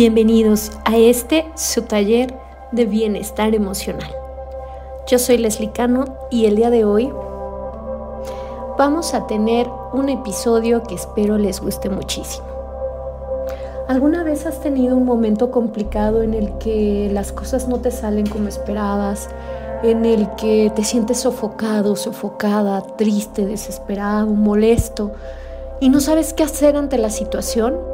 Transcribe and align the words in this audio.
Bienvenidos 0.00 0.72
a 0.86 0.96
este 0.96 1.44
su 1.56 1.82
taller 1.82 2.34
de 2.72 2.86
bienestar 2.86 3.54
emocional. 3.54 4.10
Yo 5.06 5.18
soy 5.18 5.36
Leslie 5.36 5.72
Cano 5.72 6.06
y 6.30 6.46
el 6.46 6.56
día 6.56 6.70
de 6.70 6.86
hoy 6.86 7.12
vamos 8.78 9.12
a 9.12 9.26
tener 9.26 9.68
un 9.92 10.08
episodio 10.08 10.82
que 10.84 10.94
espero 10.94 11.36
les 11.36 11.60
guste 11.60 11.90
muchísimo. 11.90 12.46
¿Alguna 13.88 14.24
vez 14.24 14.46
has 14.46 14.62
tenido 14.62 14.96
un 14.96 15.04
momento 15.04 15.50
complicado 15.50 16.22
en 16.22 16.32
el 16.32 16.56
que 16.56 17.10
las 17.12 17.30
cosas 17.30 17.68
no 17.68 17.80
te 17.80 17.90
salen 17.90 18.26
como 18.26 18.48
esperabas? 18.48 19.28
En 19.82 20.06
el 20.06 20.34
que 20.36 20.72
te 20.74 20.82
sientes 20.82 21.18
sofocado, 21.18 21.94
sofocada, 21.94 22.80
triste, 22.96 23.44
desesperado, 23.44 24.28
molesto 24.28 25.12
y 25.78 25.90
no 25.90 26.00
sabes 26.00 26.32
qué 26.32 26.42
hacer 26.42 26.74
ante 26.78 26.96
la 26.96 27.10
situación? 27.10 27.89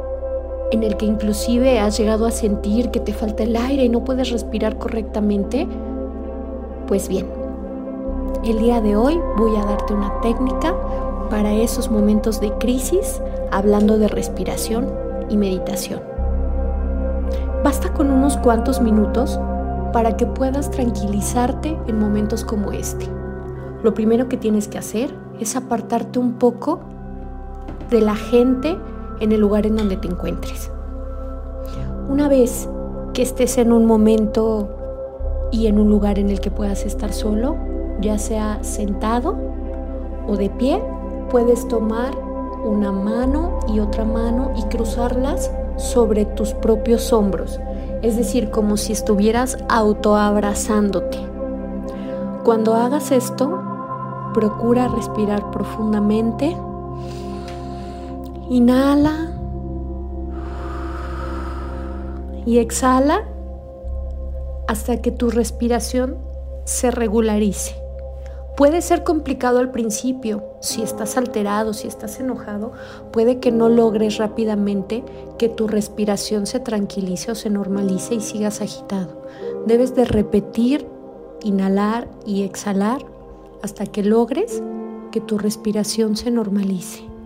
En 0.71 0.83
el 0.83 0.97
que 0.97 1.05
inclusive 1.05 1.79
has 1.79 1.97
llegado 1.97 2.25
a 2.25 2.31
sentir 2.31 2.91
que 2.91 2.99
te 2.99 3.13
falta 3.13 3.43
el 3.43 3.55
aire 3.55 3.85
y 3.85 3.89
no 3.89 4.03
puedes 4.03 4.29
respirar 4.29 4.77
correctamente? 4.77 5.67
Pues 6.87 7.07
bien, 7.07 7.27
el 8.43 8.59
día 8.59 8.81
de 8.81 8.95
hoy 8.95 9.19
voy 9.37 9.55
a 9.55 9.65
darte 9.65 9.93
una 9.93 10.21
técnica 10.21 10.75
para 11.29 11.53
esos 11.53 11.89
momentos 11.89 12.39
de 12.39 12.51
crisis 12.53 13.21
hablando 13.51 13.97
de 13.97 14.07
respiración 14.07 14.91
y 15.29 15.37
meditación. 15.37 16.01
Basta 17.63 17.93
con 17.93 18.11
unos 18.11 18.37
cuantos 18.37 18.81
minutos 18.81 19.39
para 19.91 20.15
que 20.15 20.25
puedas 20.25 20.69
tranquilizarte 20.71 21.77
en 21.87 21.99
momentos 21.99 22.45
como 22.45 22.71
este. 22.71 23.07
Lo 23.83 23.93
primero 23.93 24.29
que 24.29 24.37
tienes 24.37 24.67
que 24.67 24.77
hacer 24.77 25.13
es 25.39 25.55
apartarte 25.55 26.19
un 26.19 26.33
poco 26.33 26.79
de 27.89 28.01
la 28.01 28.15
gente 28.15 28.77
en 29.19 29.31
el 29.31 29.39
lugar 29.39 29.65
en 29.65 29.75
donde 29.75 29.97
te 29.97 30.07
encuentres. 30.07 30.71
Una 32.09 32.27
vez 32.27 32.69
que 33.13 33.21
estés 33.21 33.57
en 33.57 33.71
un 33.71 33.85
momento 33.85 34.69
y 35.51 35.67
en 35.67 35.79
un 35.79 35.89
lugar 35.89 36.19
en 36.19 36.29
el 36.29 36.39
que 36.39 36.51
puedas 36.51 36.85
estar 36.85 37.11
solo, 37.11 37.55
ya 37.99 38.17
sea 38.17 38.63
sentado 38.63 39.35
o 40.27 40.37
de 40.37 40.49
pie, 40.49 40.81
puedes 41.29 41.67
tomar 41.67 42.15
una 42.63 42.91
mano 42.91 43.59
y 43.67 43.79
otra 43.79 44.05
mano 44.05 44.51
y 44.55 44.63
cruzarlas 44.63 45.51
sobre 45.77 46.25
tus 46.25 46.53
propios 46.53 47.13
hombros, 47.13 47.59
es 48.01 48.17
decir, 48.17 48.49
como 48.49 48.77
si 48.77 48.93
estuvieras 48.93 49.57
autoabrazándote. 49.69 51.19
Cuando 52.43 52.75
hagas 52.75 53.11
esto, 53.11 53.61
procura 54.33 54.87
respirar 54.87 55.51
profundamente 55.51 56.55
Inhala 58.49 59.33
y 62.45 62.59
exhala 62.59 63.27
hasta 64.67 65.01
que 65.01 65.11
tu 65.11 65.29
respiración 65.29 66.17
se 66.63 66.91
regularice. 66.91 67.75
Puede 68.55 68.81
ser 68.81 69.03
complicado 69.03 69.59
al 69.59 69.69
principio, 69.69 70.43
si 70.61 70.81
estás 70.81 71.17
alterado, 71.17 71.73
si 71.73 71.87
estás 71.87 72.19
enojado, 72.21 72.71
puede 73.11 73.39
que 73.39 73.51
no 73.51 73.67
logres 73.67 74.17
rápidamente 74.17 75.03
que 75.37 75.49
tu 75.49 75.67
respiración 75.67 76.47
se 76.47 76.61
tranquilice 76.61 77.31
o 77.31 77.35
se 77.35 77.49
normalice 77.49 78.15
y 78.15 78.21
sigas 78.21 78.61
agitado. 78.61 79.23
Debes 79.65 79.93
de 79.93 80.05
repetir, 80.05 80.87
inhalar 81.43 82.07
y 82.25 82.43
exhalar 82.43 83.05
hasta 83.61 83.85
que 83.85 84.03
logres 84.03 84.63
que 85.11 85.19
tu 85.19 85.37
respiración 85.37 86.15
se 86.15 86.31
normalice. 86.31 87.16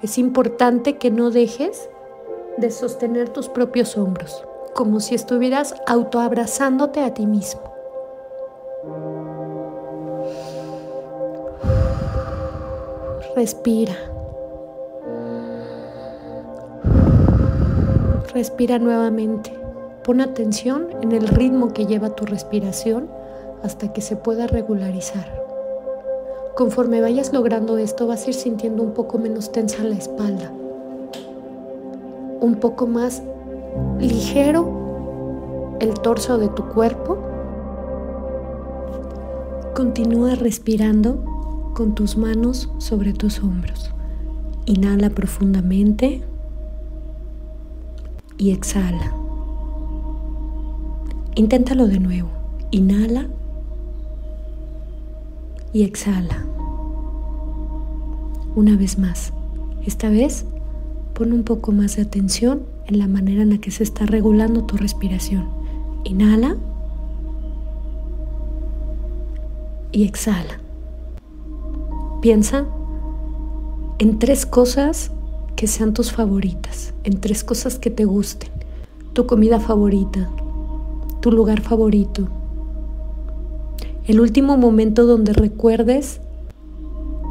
Es 0.00 0.16
importante 0.16 0.96
que 0.96 1.10
no 1.10 1.30
dejes 1.30 1.88
de 2.56 2.70
sostener 2.70 3.30
tus 3.30 3.48
propios 3.48 3.96
hombros, 3.96 4.44
como 4.74 5.00
si 5.00 5.16
estuvieras 5.16 5.74
autoabrazándote 5.88 7.00
a 7.00 7.14
ti 7.14 7.26
mismo. 7.26 7.62
Respira. 13.34 13.96
Respira 18.32 18.78
nuevamente. 18.78 19.52
Pon 20.04 20.20
atención 20.20 20.88
en 21.02 21.10
el 21.10 21.26
ritmo 21.26 21.72
que 21.72 21.86
lleva 21.86 22.10
tu 22.10 22.24
respiración 22.24 23.10
hasta 23.64 23.92
que 23.92 24.00
se 24.00 24.14
pueda 24.14 24.46
regularizar. 24.46 25.37
Conforme 26.58 27.00
vayas 27.00 27.32
logrando 27.32 27.78
esto, 27.78 28.08
vas 28.08 28.24
a 28.24 28.30
ir 28.30 28.34
sintiendo 28.34 28.82
un 28.82 28.92
poco 28.92 29.16
menos 29.16 29.52
tensa 29.52 29.84
la 29.84 29.94
espalda, 29.94 30.50
un 32.40 32.56
poco 32.56 32.88
más 32.88 33.22
ligero 34.00 35.76
el 35.78 35.94
torso 35.94 36.36
de 36.36 36.48
tu 36.48 36.64
cuerpo. 36.64 37.16
Continúa 39.76 40.34
respirando 40.34 41.72
con 41.76 41.94
tus 41.94 42.16
manos 42.16 42.68
sobre 42.78 43.12
tus 43.12 43.38
hombros. 43.38 43.92
Inhala 44.66 45.10
profundamente 45.10 46.24
y 48.36 48.50
exhala. 48.50 49.14
Inténtalo 51.36 51.86
de 51.86 52.00
nuevo. 52.00 52.30
Inhala 52.72 53.28
y 55.72 55.84
exhala. 55.84 56.47
Una 58.54 58.76
vez 58.76 58.98
más. 58.98 59.32
Esta 59.86 60.08
vez 60.10 60.44
pon 61.14 61.32
un 61.32 61.44
poco 61.44 61.72
más 61.72 61.96
de 61.96 62.02
atención 62.02 62.62
en 62.86 62.98
la 62.98 63.08
manera 63.08 63.42
en 63.42 63.50
la 63.50 63.58
que 63.58 63.70
se 63.70 63.82
está 63.82 64.06
regulando 64.06 64.64
tu 64.64 64.76
respiración. 64.76 65.48
Inhala 66.04 66.56
y 69.92 70.04
exhala. 70.04 70.60
Piensa 72.20 72.66
en 73.98 74.18
tres 74.18 74.46
cosas 74.46 75.12
que 75.56 75.66
sean 75.66 75.92
tus 75.92 76.12
favoritas, 76.12 76.94
en 77.04 77.20
tres 77.20 77.44
cosas 77.44 77.78
que 77.78 77.90
te 77.90 78.04
gusten. 78.04 78.50
Tu 79.12 79.26
comida 79.26 79.58
favorita, 79.58 80.30
tu 81.20 81.32
lugar 81.32 81.60
favorito, 81.60 82.28
el 84.06 84.20
último 84.20 84.56
momento 84.56 85.04
donde 85.04 85.32
recuerdes 85.32 86.20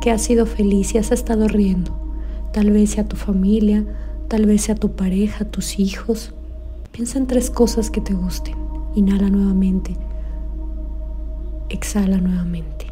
has 0.09 0.21
sido 0.21 0.45
feliz 0.45 0.93
y 0.93 0.97
has 0.97 1.11
estado 1.11 1.47
riendo. 1.47 1.97
Tal 2.53 2.71
vez 2.71 2.91
sea 2.91 3.07
tu 3.07 3.15
familia, 3.15 3.85
tal 4.27 4.45
vez 4.45 4.63
sea 4.63 4.75
tu 4.75 4.91
pareja, 4.95 5.45
tus 5.45 5.79
hijos. 5.79 6.33
Piensa 6.91 7.17
en 7.17 7.27
tres 7.27 7.49
cosas 7.49 7.89
que 7.89 8.01
te 8.01 8.13
gusten. 8.13 8.55
Inhala 8.95 9.29
nuevamente. 9.29 9.95
Exhala 11.69 12.17
nuevamente. 12.17 12.87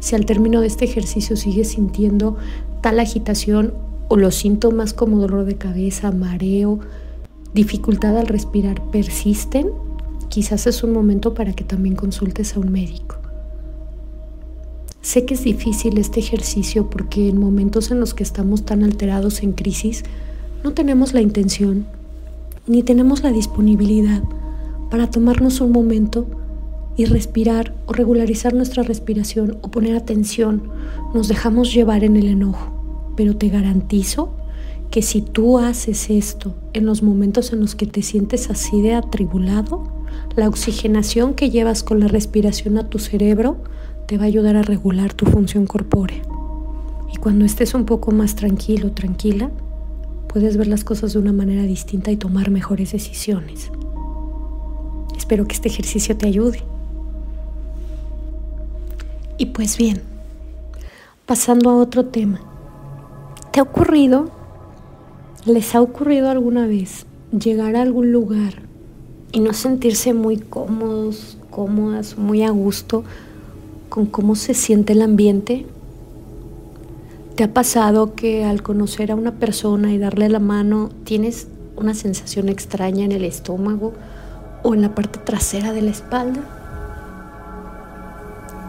Si 0.00 0.14
al 0.14 0.26
término 0.26 0.60
de 0.60 0.66
este 0.66 0.84
ejercicio 0.84 1.36
sigues 1.36 1.70
sintiendo 1.70 2.36
tal 2.82 3.00
agitación 3.00 3.72
o 4.08 4.16
los 4.16 4.34
síntomas 4.34 4.92
como 4.92 5.18
dolor 5.18 5.46
de 5.46 5.56
cabeza, 5.56 6.12
mareo, 6.12 6.80
dificultad 7.54 8.18
al 8.18 8.26
respirar 8.26 8.82
persisten, 8.90 9.70
quizás 10.28 10.66
es 10.66 10.82
un 10.82 10.92
momento 10.92 11.32
para 11.32 11.52
que 11.52 11.64
también 11.64 11.96
consultes 11.96 12.54
a 12.54 12.60
un 12.60 12.70
médico. 12.70 13.23
Sé 15.04 15.26
que 15.26 15.34
es 15.34 15.44
difícil 15.44 15.98
este 15.98 16.20
ejercicio 16.20 16.88
porque 16.88 17.28
en 17.28 17.38
momentos 17.38 17.90
en 17.90 18.00
los 18.00 18.14
que 18.14 18.22
estamos 18.22 18.64
tan 18.64 18.82
alterados 18.82 19.42
en 19.42 19.52
crisis, 19.52 20.02
no 20.64 20.72
tenemos 20.72 21.12
la 21.12 21.20
intención 21.20 21.86
ni 22.66 22.82
tenemos 22.82 23.22
la 23.22 23.30
disponibilidad 23.30 24.22
para 24.90 25.10
tomarnos 25.10 25.60
un 25.60 25.72
momento 25.72 26.26
y 26.96 27.04
respirar 27.04 27.74
o 27.84 27.92
regularizar 27.92 28.54
nuestra 28.54 28.82
respiración 28.82 29.58
o 29.60 29.70
poner 29.70 29.94
atención. 29.94 30.70
Nos 31.12 31.28
dejamos 31.28 31.74
llevar 31.74 32.02
en 32.02 32.16
el 32.16 32.28
enojo, 32.28 33.12
pero 33.14 33.36
te 33.36 33.50
garantizo 33.50 34.32
que 34.90 35.02
si 35.02 35.20
tú 35.20 35.58
haces 35.58 36.08
esto 36.08 36.54
en 36.72 36.86
los 36.86 37.02
momentos 37.02 37.52
en 37.52 37.60
los 37.60 37.74
que 37.74 37.84
te 37.84 38.00
sientes 38.00 38.48
así 38.48 38.80
de 38.80 38.94
atribulado, 38.94 39.84
la 40.34 40.48
oxigenación 40.48 41.34
que 41.34 41.50
llevas 41.50 41.82
con 41.82 42.00
la 42.00 42.08
respiración 42.08 42.78
a 42.78 42.88
tu 42.88 42.98
cerebro 42.98 43.58
te 44.06 44.18
va 44.18 44.24
a 44.24 44.26
ayudar 44.26 44.56
a 44.56 44.62
regular 44.62 45.14
tu 45.14 45.26
función 45.26 45.66
corpórea. 45.66 46.22
Y 47.12 47.16
cuando 47.16 47.44
estés 47.44 47.74
un 47.74 47.84
poco 47.84 48.10
más 48.10 48.34
tranquilo, 48.34 48.92
tranquila, 48.92 49.50
puedes 50.28 50.56
ver 50.56 50.66
las 50.66 50.84
cosas 50.84 51.12
de 51.12 51.18
una 51.18 51.32
manera 51.32 51.62
distinta 51.62 52.10
y 52.10 52.16
tomar 52.16 52.50
mejores 52.50 52.92
decisiones. 52.92 53.70
Espero 55.16 55.46
que 55.46 55.54
este 55.54 55.68
ejercicio 55.68 56.16
te 56.16 56.26
ayude. 56.26 56.62
Y 59.38 59.46
pues 59.46 59.78
bien, 59.78 60.02
pasando 61.26 61.70
a 61.70 61.76
otro 61.76 62.06
tema. 62.06 62.40
¿Te 63.52 63.60
ha 63.60 63.62
ocurrido, 63.62 64.30
les 65.46 65.74
ha 65.74 65.80
ocurrido 65.80 66.28
alguna 66.28 66.66
vez 66.66 67.06
llegar 67.30 67.76
a 67.76 67.82
algún 67.82 68.12
lugar 68.12 68.62
y 69.32 69.40
no 69.40 69.52
sentirse 69.52 70.12
muy 70.12 70.36
cómodos, 70.36 71.38
cómodas, 71.50 72.18
muy 72.18 72.42
a 72.42 72.50
gusto 72.50 73.04
con 73.88 74.06
cómo 74.06 74.34
se 74.34 74.54
siente 74.54 74.92
el 74.92 75.02
ambiente. 75.02 75.66
¿Te 77.36 77.44
ha 77.44 77.52
pasado 77.52 78.14
que 78.14 78.44
al 78.44 78.62
conocer 78.62 79.10
a 79.10 79.16
una 79.16 79.32
persona 79.32 79.92
y 79.92 79.98
darle 79.98 80.28
la 80.28 80.38
mano 80.38 80.90
tienes 81.04 81.48
una 81.76 81.94
sensación 81.94 82.48
extraña 82.48 83.04
en 83.04 83.12
el 83.12 83.24
estómago 83.24 83.92
o 84.62 84.74
en 84.74 84.82
la 84.82 84.94
parte 84.94 85.18
trasera 85.18 85.72
de 85.72 85.82
la 85.82 85.90
espalda? 85.90 86.40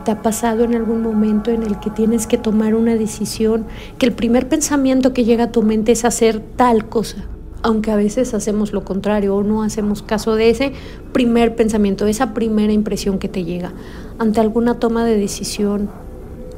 ¿Te 0.04 0.12
ha 0.12 0.22
pasado 0.22 0.64
en 0.64 0.76
algún 0.76 1.02
momento 1.02 1.52
en 1.52 1.64
el 1.64 1.80
que 1.80 1.90
tienes 1.90 2.28
que 2.28 2.38
tomar 2.38 2.76
una 2.76 2.96
decisión, 2.96 3.66
que 3.98 4.06
el 4.06 4.14
primer 4.14 4.48
pensamiento 4.48 5.14
que 5.14 5.26
llega 5.26 5.46
a 5.46 5.52
tu 5.52 5.64
mente 5.64 5.92
es 5.92 6.06
hacer 6.06 6.40
tal 6.56 6.88
cosa? 6.90 7.26
Aunque 7.64 7.90
a 7.90 7.96
veces 7.96 8.36
hacemos 8.36 8.72
lo 8.72 8.84
contrario 8.84 9.36
o 9.36 9.44
no 9.44 9.64
hacemos 9.64 10.04
caso 10.04 10.36
de 10.36 10.52
ese 10.52 10.74
primer 11.12 11.56
pensamiento, 11.56 12.06
de 12.06 12.12
esa 12.12 12.36
primera 12.36 12.72
impresión 12.72 13.18
que 13.18 13.28
te 13.28 13.44
llega 13.44 13.74
ante 14.18 14.40
alguna 14.40 14.80
toma 14.80 15.06
de 15.06 15.18
decisión, 15.18 15.90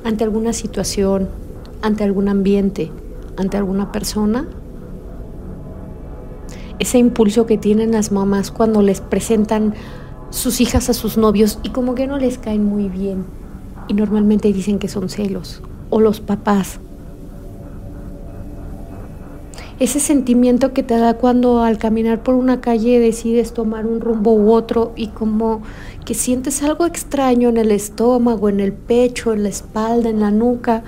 ante 0.04 0.24
alguna 0.24 0.54
situación, 0.54 1.28
ante 1.82 2.04
algún 2.04 2.30
ambiente, 2.30 2.92
ante 3.36 3.58
alguna 3.58 3.92
persona, 3.92 4.48
ese 6.80 7.00
impulso 7.00 7.46
que 7.46 7.58
tienen 7.58 7.92
las 7.92 8.12
mamás 8.12 8.52
cuando 8.52 8.82
les 8.82 9.02
presentan 9.02 9.74
sus 10.30 10.62
hijas 10.62 10.90
a 10.90 10.94
sus 10.94 11.18
novios 11.18 11.60
y 11.64 11.70
como 11.70 11.96
que 11.96 12.08
no 12.08 12.18
les 12.18 12.38
caen 12.38 12.64
muy 12.64 12.90
bien. 12.90 13.26
Y 13.88 13.94
normalmente 13.94 14.52
dicen 14.52 14.80
que 14.80 14.88
son 14.88 15.10
celos. 15.10 15.62
O 15.90 16.02
los 16.02 16.20
papás. 16.20 16.80
Ese 19.80 20.00
sentimiento 20.00 20.74
que 20.74 20.82
te 20.82 20.98
da 20.98 21.14
cuando 21.16 21.62
al 21.62 21.78
caminar 21.78 22.24
por 22.24 22.34
una 22.34 22.62
calle 22.62 23.00
decides 23.00 23.54
tomar 23.54 23.86
un 23.86 24.02
rumbo 24.02 24.34
u 24.34 24.52
otro 24.52 24.92
y 24.96 25.10
como 25.10 25.62
que 26.04 26.16
sientes 26.16 26.64
algo 26.64 26.88
extraño 26.88 27.50
en 27.50 27.58
el 27.58 27.70
estómago, 27.70 28.50
en 28.50 28.60
el 28.60 28.74
pecho, 28.74 29.34
en 29.34 29.44
la 29.44 29.50
espalda, 29.50 30.10
en 30.10 30.20
la 30.20 30.32
nuca. 30.32 30.84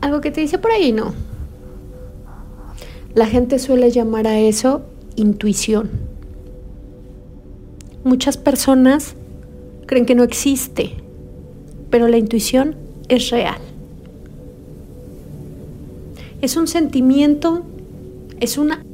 Algo 0.00 0.20
que 0.20 0.32
te 0.32 0.40
dice 0.40 0.58
por 0.58 0.72
ahí 0.72 0.90
no. 0.90 1.14
La 3.14 3.26
gente 3.26 3.60
suele 3.60 3.92
llamar 3.92 4.26
a 4.26 4.40
eso 4.40 4.82
intuición. 5.14 5.90
Muchas 8.02 8.36
personas 8.36 9.14
creen 9.86 10.06
que 10.06 10.16
no 10.16 10.24
existe, 10.24 10.96
pero 11.88 12.08
la 12.08 12.18
intuición 12.18 12.74
es 13.08 13.30
real. 13.30 13.69
Es 16.40 16.56
un 16.56 16.66
sentimiento, 16.66 17.62
es 18.40 18.58
una 18.58 18.84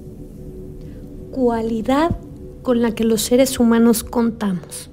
cualidad 1.31 2.17
con 2.63 2.83
la 2.83 2.95
que 2.95 3.05
los 3.05 3.23
seres 3.23 3.61
humanos 3.61 4.03
contamos, 4.03 4.91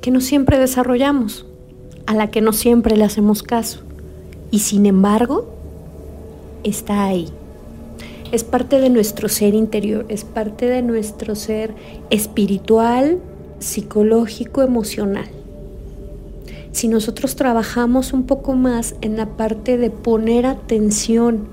que 0.00 0.10
no 0.10 0.20
siempre 0.20 0.58
desarrollamos, 0.58 1.46
a 2.06 2.14
la 2.14 2.30
que 2.30 2.40
no 2.40 2.52
siempre 2.52 2.96
le 2.96 3.04
hacemos 3.04 3.42
caso, 3.42 3.80
y 4.50 4.60
sin 4.60 4.86
embargo 4.86 5.48
está 6.64 7.04
ahí 7.04 7.28
es 8.32 8.44
parte 8.44 8.80
de 8.80 8.90
nuestro 8.90 9.28
ser 9.28 9.54
interior, 9.54 10.06
es 10.08 10.24
parte 10.24 10.66
de 10.66 10.82
nuestro 10.82 11.34
ser 11.34 11.74
espiritual, 12.10 13.18
psicológico, 13.58 14.62
emocional. 14.62 15.28
Si 16.72 16.86
nosotros 16.88 17.34
trabajamos 17.34 18.12
un 18.12 18.24
poco 18.24 18.54
más 18.54 18.94
en 19.00 19.16
la 19.16 19.26
parte 19.36 19.76
de 19.76 19.90
poner 19.90 20.46
atención 20.46 21.48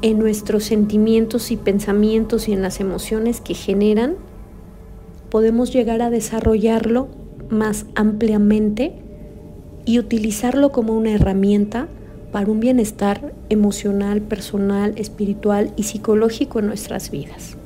en 0.00 0.18
nuestros 0.18 0.64
sentimientos 0.64 1.50
y 1.50 1.56
pensamientos 1.56 2.48
y 2.48 2.52
en 2.52 2.62
las 2.62 2.80
emociones 2.80 3.40
que 3.40 3.54
generan, 3.54 4.16
podemos 5.30 5.72
llegar 5.72 6.00
a 6.00 6.10
desarrollarlo 6.10 7.08
más 7.50 7.86
ampliamente 7.94 8.94
y 9.84 9.98
utilizarlo 9.98 10.72
como 10.72 10.94
una 10.94 11.12
herramienta 11.12 11.88
para 12.32 12.50
un 12.50 12.60
bienestar 12.60 13.34
emocional, 13.48 14.22
personal, 14.22 14.94
espiritual 14.96 15.72
y 15.76 15.84
psicológico 15.84 16.58
en 16.58 16.66
nuestras 16.66 17.10
vidas. 17.10 17.56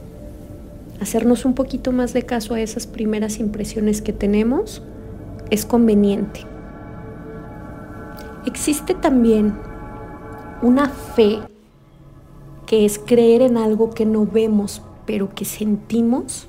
Hacernos 1.00 1.44
un 1.44 1.54
poquito 1.54 1.92
más 1.92 2.12
de 2.12 2.22
caso 2.22 2.54
a 2.54 2.60
esas 2.60 2.86
primeras 2.86 3.38
impresiones 3.38 4.02
que 4.02 4.12
tenemos 4.12 4.82
es 5.50 5.64
conveniente. 5.64 6.40
Existe 8.48 8.94
también 8.94 9.52
una 10.62 10.88
fe 10.88 11.38
que 12.66 12.86
es 12.86 12.98
creer 12.98 13.42
en 13.42 13.58
algo 13.58 13.90
que 13.90 14.06
no 14.06 14.24
vemos, 14.24 14.80
pero 15.04 15.34
que 15.34 15.44
sentimos 15.44 16.46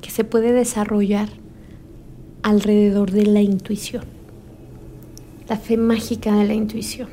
que 0.00 0.10
se 0.10 0.22
puede 0.22 0.52
desarrollar 0.52 1.28
alrededor 2.44 3.10
de 3.10 3.26
la 3.26 3.40
intuición. 3.40 4.04
La 5.48 5.56
fe 5.56 5.76
mágica 5.76 6.36
de 6.36 6.44
la 6.44 6.54
intuición. 6.54 7.08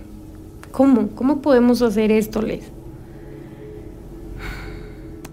¿Cómo? 0.72 1.08
¿Cómo 1.16 1.42
podemos 1.42 1.82
hacer 1.82 2.12
esto, 2.12 2.44
Les? 2.44 2.66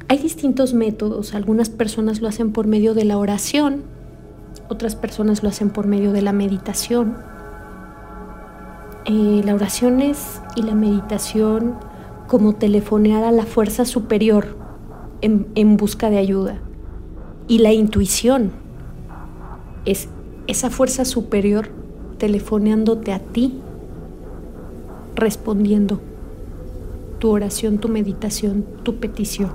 Hay 0.09 0.17
distintos 0.17 0.73
métodos. 0.73 1.35
Algunas 1.35 1.69
personas 1.69 2.23
lo 2.23 2.29
hacen 2.29 2.53
por 2.53 2.67
medio 2.67 2.95
de 2.95 3.05
la 3.05 3.19
oración, 3.19 3.83
otras 4.71 4.97
personas 4.97 5.43
lo 5.43 5.51
hacen 5.51 5.69
por 5.69 5.87
medio 5.87 6.13
de 6.13 6.23
la 6.23 6.33
meditación. 6.33 7.38
Eh, 9.11 9.41
la 9.43 9.55
oración 9.55 10.03
es 10.03 10.43
y 10.55 10.61
la 10.61 10.75
meditación 10.75 11.77
como 12.27 12.55
telefonear 12.57 13.25
a 13.25 13.33
la 13.33 13.47
fuerza 13.47 13.87
superior 13.87 14.59
en, 15.23 15.47
en 15.55 15.79
busca 15.79 16.11
de 16.11 16.19
ayuda. 16.19 16.61
Y 17.47 17.61
la 17.61 17.73
intuición 17.73 18.53
es 19.87 20.11
esa 20.47 20.69
fuerza 20.69 21.07
superior 21.07 21.71
telefoneándote 22.19 23.15
a 23.15 23.19
ti 23.19 23.59
respondiendo 25.15 26.01
tu 27.19 27.31
oración, 27.31 27.79
tu 27.79 27.89
meditación, 27.89 28.67
tu 28.83 28.97
petición. 28.97 29.53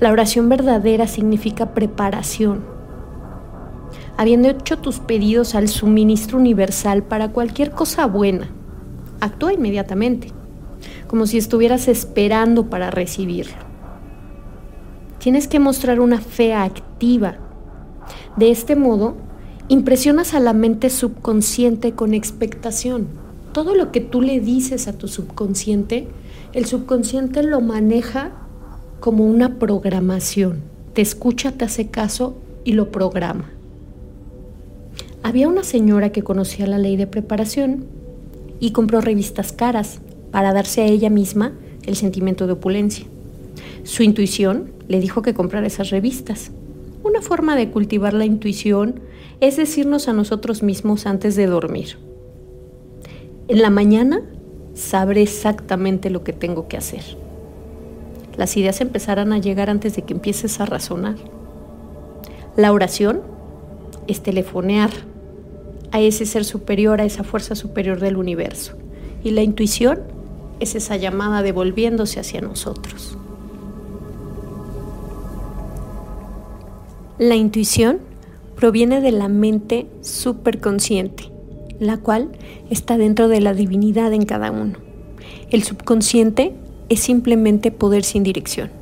La 0.00 0.10
oración 0.10 0.48
verdadera 0.48 1.06
significa 1.06 1.74
preparación. 1.74 2.73
Habiendo 4.16 4.48
hecho 4.48 4.78
tus 4.78 5.00
pedidos 5.00 5.54
al 5.54 5.68
suministro 5.68 6.38
universal 6.38 7.02
para 7.02 7.30
cualquier 7.30 7.72
cosa 7.72 8.06
buena, 8.06 8.48
actúa 9.20 9.52
inmediatamente, 9.52 10.28
como 11.06 11.26
si 11.26 11.38
estuvieras 11.38 11.88
esperando 11.88 12.70
para 12.70 12.90
recibirlo. 12.90 13.54
Tienes 15.18 15.48
que 15.48 15.58
mostrar 15.58 16.00
una 16.00 16.20
fe 16.20 16.54
activa. 16.54 17.36
De 18.36 18.50
este 18.50 18.76
modo, 18.76 19.16
Impresionas 19.68 20.34
a 20.34 20.40
la 20.40 20.52
mente 20.52 20.90
subconsciente 20.90 21.92
con 21.92 22.12
expectación. 22.12 23.06
Todo 23.52 23.74
lo 23.74 23.92
que 23.92 24.02
tú 24.02 24.20
le 24.20 24.38
dices 24.38 24.88
a 24.88 24.92
tu 24.92 25.08
subconsciente, 25.08 26.06
el 26.52 26.66
subconsciente 26.66 27.42
lo 27.42 27.62
maneja 27.62 28.32
como 29.00 29.24
una 29.24 29.58
programación. 29.58 30.60
Te 30.92 31.00
escucha, 31.00 31.52
te 31.52 31.64
hace 31.64 31.88
caso 31.88 32.36
y 32.64 32.74
lo 32.74 32.92
programa. 32.92 33.53
Había 35.24 35.48
una 35.48 35.64
señora 35.64 36.12
que 36.12 36.22
conocía 36.22 36.66
la 36.66 36.76
ley 36.76 36.98
de 36.98 37.06
preparación 37.06 37.86
y 38.60 38.72
compró 38.72 39.00
revistas 39.00 39.52
caras 39.52 40.02
para 40.30 40.52
darse 40.52 40.82
a 40.82 40.86
ella 40.86 41.08
misma 41.08 41.54
el 41.86 41.96
sentimiento 41.96 42.46
de 42.46 42.52
opulencia. 42.52 43.06
Su 43.84 44.02
intuición 44.02 44.72
le 44.86 45.00
dijo 45.00 45.22
que 45.22 45.32
comprara 45.32 45.66
esas 45.66 45.88
revistas. 45.88 46.50
Una 47.02 47.22
forma 47.22 47.56
de 47.56 47.70
cultivar 47.70 48.12
la 48.12 48.26
intuición 48.26 49.00
es 49.40 49.56
decirnos 49.56 50.08
a 50.08 50.12
nosotros 50.12 50.62
mismos 50.62 51.06
antes 51.06 51.36
de 51.36 51.46
dormir. 51.46 51.96
En 53.48 53.62
la 53.62 53.70
mañana 53.70 54.20
sabré 54.74 55.22
exactamente 55.22 56.10
lo 56.10 56.22
que 56.22 56.34
tengo 56.34 56.68
que 56.68 56.76
hacer. 56.76 57.02
Las 58.36 58.58
ideas 58.58 58.82
empezarán 58.82 59.32
a 59.32 59.38
llegar 59.38 59.70
antes 59.70 59.96
de 59.96 60.02
que 60.02 60.12
empieces 60.12 60.60
a 60.60 60.66
razonar. 60.66 61.16
La 62.58 62.72
oración 62.72 63.22
es 64.06 64.22
telefonear 64.22 65.13
a 65.94 66.00
ese 66.00 66.26
ser 66.26 66.44
superior, 66.44 67.00
a 67.00 67.04
esa 67.04 67.22
fuerza 67.22 67.54
superior 67.54 68.00
del 68.00 68.16
universo. 68.16 68.76
Y 69.22 69.30
la 69.30 69.42
intuición 69.42 70.00
es 70.58 70.74
esa 70.74 70.96
llamada 70.96 71.40
devolviéndose 71.40 72.18
hacia 72.18 72.40
nosotros. 72.40 73.16
La 77.20 77.36
intuición 77.36 78.00
proviene 78.56 79.00
de 79.00 79.12
la 79.12 79.28
mente 79.28 79.86
superconsciente, 80.00 81.30
la 81.78 81.98
cual 81.98 82.32
está 82.70 82.98
dentro 82.98 83.28
de 83.28 83.40
la 83.40 83.54
divinidad 83.54 84.12
en 84.12 84.24
cada 84.24 84.50
uno. 84.50 84.78
El 85.52 85.62
subconsciente 85.62 86.56
es 86.88 86.98
simplemente 86.98 87.70
poder 87.70 88.02
sin 88.02 88.24
dirección. 88.24 88.72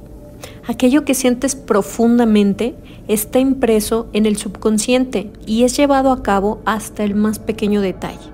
Aquello 0.67 1.05
que 1.05 1.15
sientes 1.15 1.57
profundamente 1.57 2.77
está 3.09 3.41
impreso 3.41 4.09
en 4.13 4.27
el 4.27 4.37
subconsciente 4.37 5.33
y 5.45 5.65
es 5.65 5.77
llevado 5.77 6.13
a 6.13 6.23
cabo 6.23 6.61
hasta 6.65 7.03
el 7.03 7.17
más 7.17 7.41
pequeño 7.41 7.81
detalle. 7.81 8.31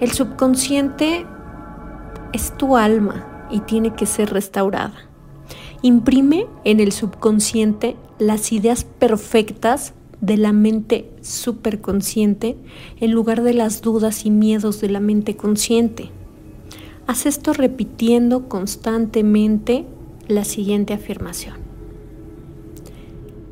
El 0.00 0.10
subconsciente 0.10 1.24
es 2.32 2.56
tu 2.56 2.76
alma 2.76 3.48
y 3.50 3.60
tiene 3.60 3.94
que 3.94 4.06
ser 4.06 4.32
restaurada. 4.32 5.08
Imprime 5.82 6.46
en 6.64 6.80
el 6.80 6.90
subconsciente 6.90 7.96
las 8.18 8.50
ideas 8.50 8.84
perfectas 8.84 9.94
de 10.20 10.36
la 10.36 10.52
mente 10.52 11.10
superconsciente 11.20 12.56
en 12.98 13.12
lugar 13.12 13.42
de 13.42 13.54
las 13.54 13.82
dudas 13.82 14.26
y 14.26 14.30
miedos 14.30 14.80
de 14.80 14.88
la 14.88 15.00
mente 15.00 15.36
consciente. 15.36 16.10
Haz 17.06 17.26
esto 17.26 17.52
repitiendo 17.52 18.48
constantemente 18.48 19.86
la 20.28 20.44
siguiente 20.44 20.94
afirmación. 20.94 21.56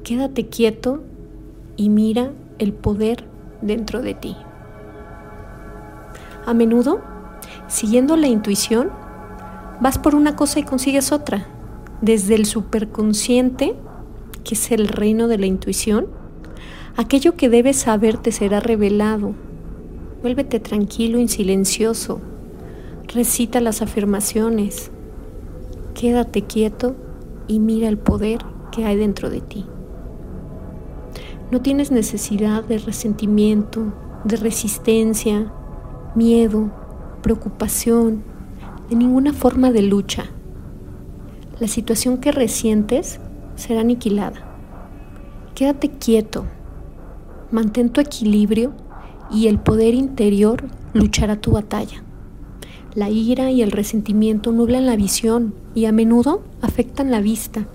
Quédate 0.02 0.48
quieto 0.48 1.02
y 1.76 1.88
mira 1.88 2.32
el 2.58 2.72
poder 2.72 3.24
dentro 3.62 4.02
de 4.02 4.14
ti. 4.14 4.36
A 6.46 6.52
menudo, 6.52 7.00
siguiendo 7.68 8.16
la 8.16 8.26
intuición, 8.26 8.90
vas 9.80 9.98
por 9.98 10.14
una 10.14 10.36
cosa 10.36 10.60
y 10.60 10.64
consigues 10.64 11.12
otra. 11.12 11.46
Desde 12.02 12.34
el 12.34 12.44
superconsciente, 12.44 13.74
que 14.44 14.54
es 14.54 14.70
el 14.70 14.88
reino 14.88 15.26
de 15.26 15.38
la 15.38 15.46
intuición, 15.46 16.08
aquello 16.96 17.34
que 17.34 17.48
debes 17.48 17.76
saber 17.76 18.18
te 18.18 18.30
será 18.30 18.60
revelado. 18.60 19.34
Vuélvete 20.22 20.60
tranquilo 20.60 21.18
y 21.18 21.28
silencioso. 21.28 22.20
Recita 23.08 23.60
las 23.60 23.80
afirmaciones. 23.80 24.90
Quédate 25.94 26.42
quieto 26.42 26.96
y 27.46 27.60
mira 27.60 27.88
el 27.88 27.98
poder 27.98 28.40
que 28.72 28.84
hay 28.84 28.96
dentro 28.96 29.30
de 29.30 29.40
ti. 29.40 29.64
No 31.50 31.62
tienes 31.62 31.90
necesidad 31.90 32.64
de 32.64 32.78
resentimiento, 32.78 33.92
de 34.24 34.36
resistencia, 34.36 35.52
miedo, 36.14 36.70
preocupación, 37.22 38.24
de 38.90 38.96
ninguna 38.96 39.32
forma 39.32 39.70
de 39.70 39.82
lucha. 39.82 40.24
La 41.60 41.68
situación 41.68 42.18
que 42.18 42.32
resientes 42.32 43.20
será 43.54 43.80
aniquilada. 43.80 44.44
Quédate 45.54 45.90
quieto, 45.90 46.44
mantén 47.50 47.90
tu 47.90 48.00
equilibrio 48.00 48.72
y 49.30 49.46
el 49.46 49.58
poder 49.58 49.94
interior 49.94 50.64
luchará 50.92 51.36
tu 51.36 51.52
batalla. 51.52 52.03
La 52.94 53.10
ira 53.10 53.50
y 53.50 53.60
el 53.62 53.72
resentimiento 53.72 54.52
nublan 54.52 54.86
la 54.86 54.94
visión 54.94 55.52
y 55.74 55.86
a 55.86 55.92
menudo 55.92 56.42
afectan 56.60 57.10
la 57.10 57.20
vista, 57.20 57.66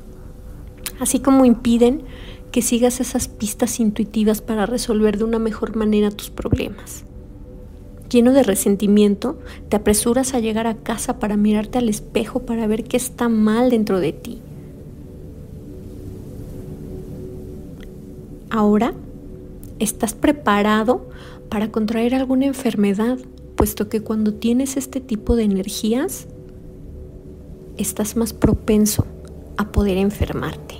así 1.00 1.20
como 1.20 1.44
impiden 1.44 2.04
que 2.52 2.62
sigas 2.62 3.02
esas 3.02 3.28
pistas 3.28 3.80
intuitivas 3.80 4.42
para 4.42 4.66
resolver 4.66 5.18
de 5.18 5.26
una 5.26 5.40
mejor 5.40 5.76
manera 5.76 6.10
tus 6.10 6.30
problemas. 6.30 7.04
Lleno 8.10 8.32
de 8.32 8.44
resentimiento, 8.44 9.38
te 9.68 9.76
apresuras 9.76 10.34
a 10.34 10.40
llegar 10.40 10.66
a 10.68 10.76
casa 10.76 11.20
para 11.20 11.38
mirarte 11.38 11.78
al 11.78 11.90
espejo 11.90 12.40
para 12.40 12.66
ver 12.66 12.86
qué 12.86 12.98
está 12.98 13.30
mal 13.30 13.70
dentro 13.70 14.00
de 14.00 14.14
ti. 14.14 14.40
Ahora 18.50 18.94
estás 19.78 20.16
preparado 20.16 21.08
para 21.50 21.72
contraer 21.72 22.16
alguna 22.16 22.46
enfermedad, 22.46 23.20
puesto 23.60 23.90
que 23.90 24.00
cuando 24.00 24.36
tienes 24.36 24.78
este 24.78 25.02
tipo 25.02 25.36
de 25.36 25.44
energías, 25.44 26.28
estás 27.78 28.16
más 28.16 28.32
propenso 28.32 29.06
a 29.58 29.74
poder 29.74 29.98
enfermarte. 29.98 30.76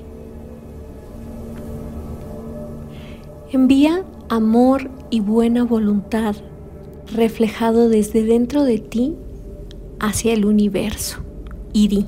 Envía 3.52 4.06
amor 4.30 4.90
y 5.10 5.20
buena 5.20 5.66
voluntad 5.66 6.38
reflejado 7.14 7.90
desde 7.90 8.24
dentro 8.24 8.64
de 8.64 8.78
ti 8.78 9.18
hacia 10.00 10.32
el 10.32 10.46
universo 10.46 11.18
y 11.74 11.90
di, 11.90 12.06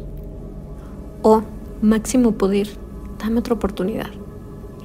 oh 1.22 1.42
máximo 1.82 2.32
poder, 2.38 2.70
dame 3.20 3.40
otra 3.40 3.56
oportunidad. 3.56 4.12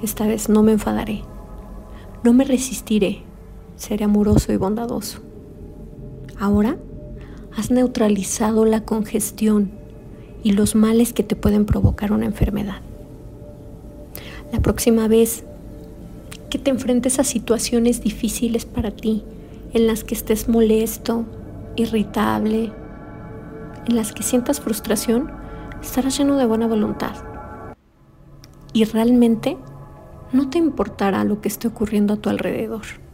Esta 0.02 0.26
vez 0.26 0.49
no 0.49 0.64
me 0.64 0.73
enfadaré, 0.73 1.23
no 2.25 2.33
me 2.33 2.43
resistiré, 2.43 3.23
seré 3.76 4.05
amoroso 4.05 4.52
y 4.52 4.57
bondadoso. 4.57 5.25
Ahora 6.38 6.76
has 7.57 7.71
neutralizado 7.71 8.64
la 8.66 8.83
congestión 8.83 9.71
y 10.43 10.52
los 10.52 10.75
males 10.75 11.12
que 11.12 11.23
te 11.23 11.35
pueden 11.35 11.64
provocar 11.64 12.12
una 12.12 12.26
enfermedad. 12.26 12.81
La 14.52 14.61
próxima 14.61 15.09
vez 15.09 15.45
que 16.50 16.59
te 16.59 16.71
enfrentes 16.71 17.19
a 17.19 17.25
situaciones 17.25 18.02
difíciles 18.02 18.66
para 18.66 18.90
ti, 18.90 19.25
en 19.73 19.87
las 19.87 20.05
que 20.05 20.14
estés 20.14 20.49
molesto, 20.49 21.25
irritable, 21.75 22.71
en 23.87 23.97
las 23.97 24.12
que 24.12 24.23
sientas 24.23 24.61
frustración, 24.61 25.31
estarás 25.83 26.19
lleno 26.19 26.37
de 26.37 26.47
buena 26.47 26.66
voluntad. 26.66 27.14
Y 28.73 28.85
realmente 28.85 29.57
no 30.33 30.50
te 30.50 30.59
importará 30.59 31.25
lo 31.25 31.40
que 31.40 31.49
esté 31.49 31.69
ocurriendo 31.69 32.14
a 32.14 32.16
tu 32.19 32.28
alrededor. 32.28 33.05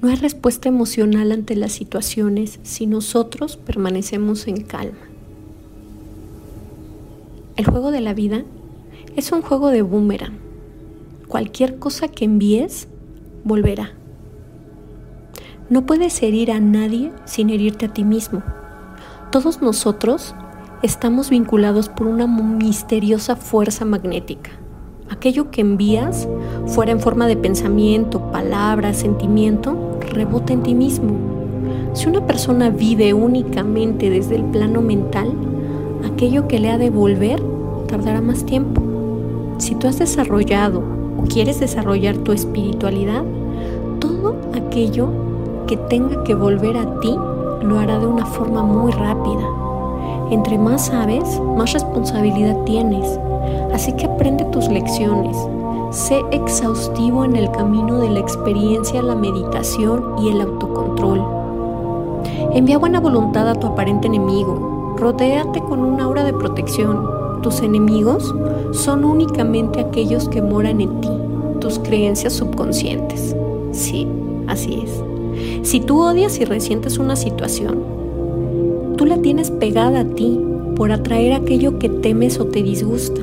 No 0.00 0.08
hay 0.08 0.16
respuesta 0.16 0.70
emocional 0.70 1.30
ante 1.30 1.54
las 1.54 1.72
situaciones 1.72 2.58
si 2.62 2.86
nosotros 2.86 3.58
permanecemos 3.58 4.46
en 4.46 4.62
calma. 4.62 4.98
El 7.56 7.66
juego 7.66 7.90
de 7.90 8.00
la 8.00 8.14
vida 8.14 8.42
es 9.16 9.30
un 9.30 9.42
juego 9.42 9.68
de 9.68 9.82
boomerang. 9.82 10.38
Cualquier 11.28 11.78
cosa 11.78 12.08
que 12.08 12.24
envíes 12.24 12.88
volverá. 13.44 13.92
No 15.68 15.84
puedes 15.84 16.22
herir 16.22 16.50
a 16.50 16.60
nadie 16.60 17.12
sin 17.26 17.50
herirte 17.50 17.84
a 17.84 17.92
ti 17.92 18.02
mismo. 18.02 18.42
Todos 19.30 19.60
nosotros 19.60 20.34
estamos 20.82 21.28
vinculados 21.28 21.90
por 21.90 22.06
una 22.06 22.26
misteriosa 22.26 23.36
fuerza 23.36 23.84
magnética. 23.84 24.52
Aquello 25.10 25.50
que 25.50 25.60
envías, 25.60 26.26
fuera 26.66 26.92
en 26.92 27.00
forma 27.00 27.26
de 27.26 27.36
pensamiento, 27.36 28.30
palabra, 28.32 28.94
sentimiento, 28.94 29.89
rebota 30.10 30.52
en 30.52 30.62
ti 30.62 30.74
mismo. 30.74 31.12
Si 31.92 32.08
una 32.08 32.26
persona 32.26 32.70
vive 32.70 33.14
únicamente 33.14 34.10
desde 34.10 34.36
el 34.36 34.44
plano 34.44 34.82
mental, 34.82 35.32
aquello 36.12 36.46
que 36.46 36.58
le 36.58 36.70
ha 36.70 36.78
de 36.78 36.90
volver 36.90 37.42
tardará 37.88 38.20
más 38.20 38.44
tiempo. 38.44 38.80
Si 39.58 39.74
tú 39.74 39.88
has 39.88 39.98
desarrollado 39.98 40.82
o 41.18 41.22
quieres 41.24 41.60
desarrollar 41.60 42.16
tu 42.18 42.32
espiritualidad, 42.32 43.24
todo 43.98 44.36
aquello 44.54 45.08
que 45.66 45.76
tenga 45.76 46.22
que 46.24 46.34
volver 46.34 46.76
a 46.76 47.00
ti, 47.00 47.14
lo 47.62 47.78
hará 47.78 47.98
de 47.98 48.06
una 48.06 48.26
forma 48.26 48.62
muy 48.62 48.92
rápida. 48.92 49.46
Entre 50.30 50.56
más 50.58 50.86
sabes, 50.86 51.40
más 51.56 51.72
responsabilidad 51.72 52.56
tienes. 52.64 53.18
Así 53.72 53.92
que 53.92 54.06
aprende 54.06 54.44
tus 54.46 54.68
lecciones. 54.68 55.36
Sé 55.90 56.22
exhaustivo 56.30 57.24
en 57.24 57.34
el 57.34 57.50
camino 57.50 57.98
de 57.98 58.10
la 58.10 58.20
experiencia, 58.20 59.02
la 59.02 59.16
meditación 59.16 60.14
y 60.22 60.28
el 60.28 60.40
autocontrol. 60.40 61.20
Envía 62.54 62.78
buena 62.78 63.00
voluntad 63.00 63.48
a 63.48 63.56
tu 63.56 63.66
aparente 63.66 64.06
enemigo. 64.06 64.94
Rodéate 64.96 65.60
con 65.60 65.80
una 65.80 66.04
aura 66.04 66.22
de 66.22 66.32
protección. 66.32 67.42
Tus 67.42 67.60
enemigos 67.62 68.32
son 68.70 69.04
únicamente 69.04 69.80
aquellos 69.80 70.28
que 70.28 70.40
moran 70.40 70.80
en 70.80 71.00
ti, 71.00 71.10
tus 71.60 71.80
creencias 71.80 72.34
subconscientes. 72.34 73.34
Sí, 73.72 74.06
así 74.46 74.84
es. 74.84 75.68
Si 75.68 75.80
tú 75.80 76.02
odias 76.02 76.38
y 76.38 76.44
resientes 76.44 76.98
una 76.98 77.16
situación, 77.16 77.80
tú 78.96 79.06
la 79.06 79.18
tienes 79.18 79.50
pegada 79.50 80.00
a 80.00 80.04
ti 80.04 80.40
por 80.76 80.92
atraer 80.92 81.32
aquello 81.32 81.80
que 81.80 81.88
temes 81.88 82.38
o 82.38 82.46
te 82.46 82.62
disgusta. 82.62 83.20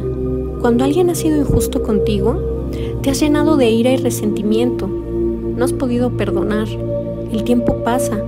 Cuando 0.59 0.83
alguien 0.83 1.09
ha 1.09 1.15
sido 1.15 1.37
injusto 1.37 1.81
contigo, 1.81 2.56
te 3.01 3.09
has 3.09 3.19
llenado 3.19 3.57
de 3.57 3.69
ira 3.69 3.91
y 3.91 3.97
resentimiento. 3.97 4.87
No 4.87 5.63
has 5.63 5.73
podido 5.73 6.11
perdonar. 6.11 6.67
El 7.31 7.43
tiempo 7.43 7.83
pasa 7.83 8.23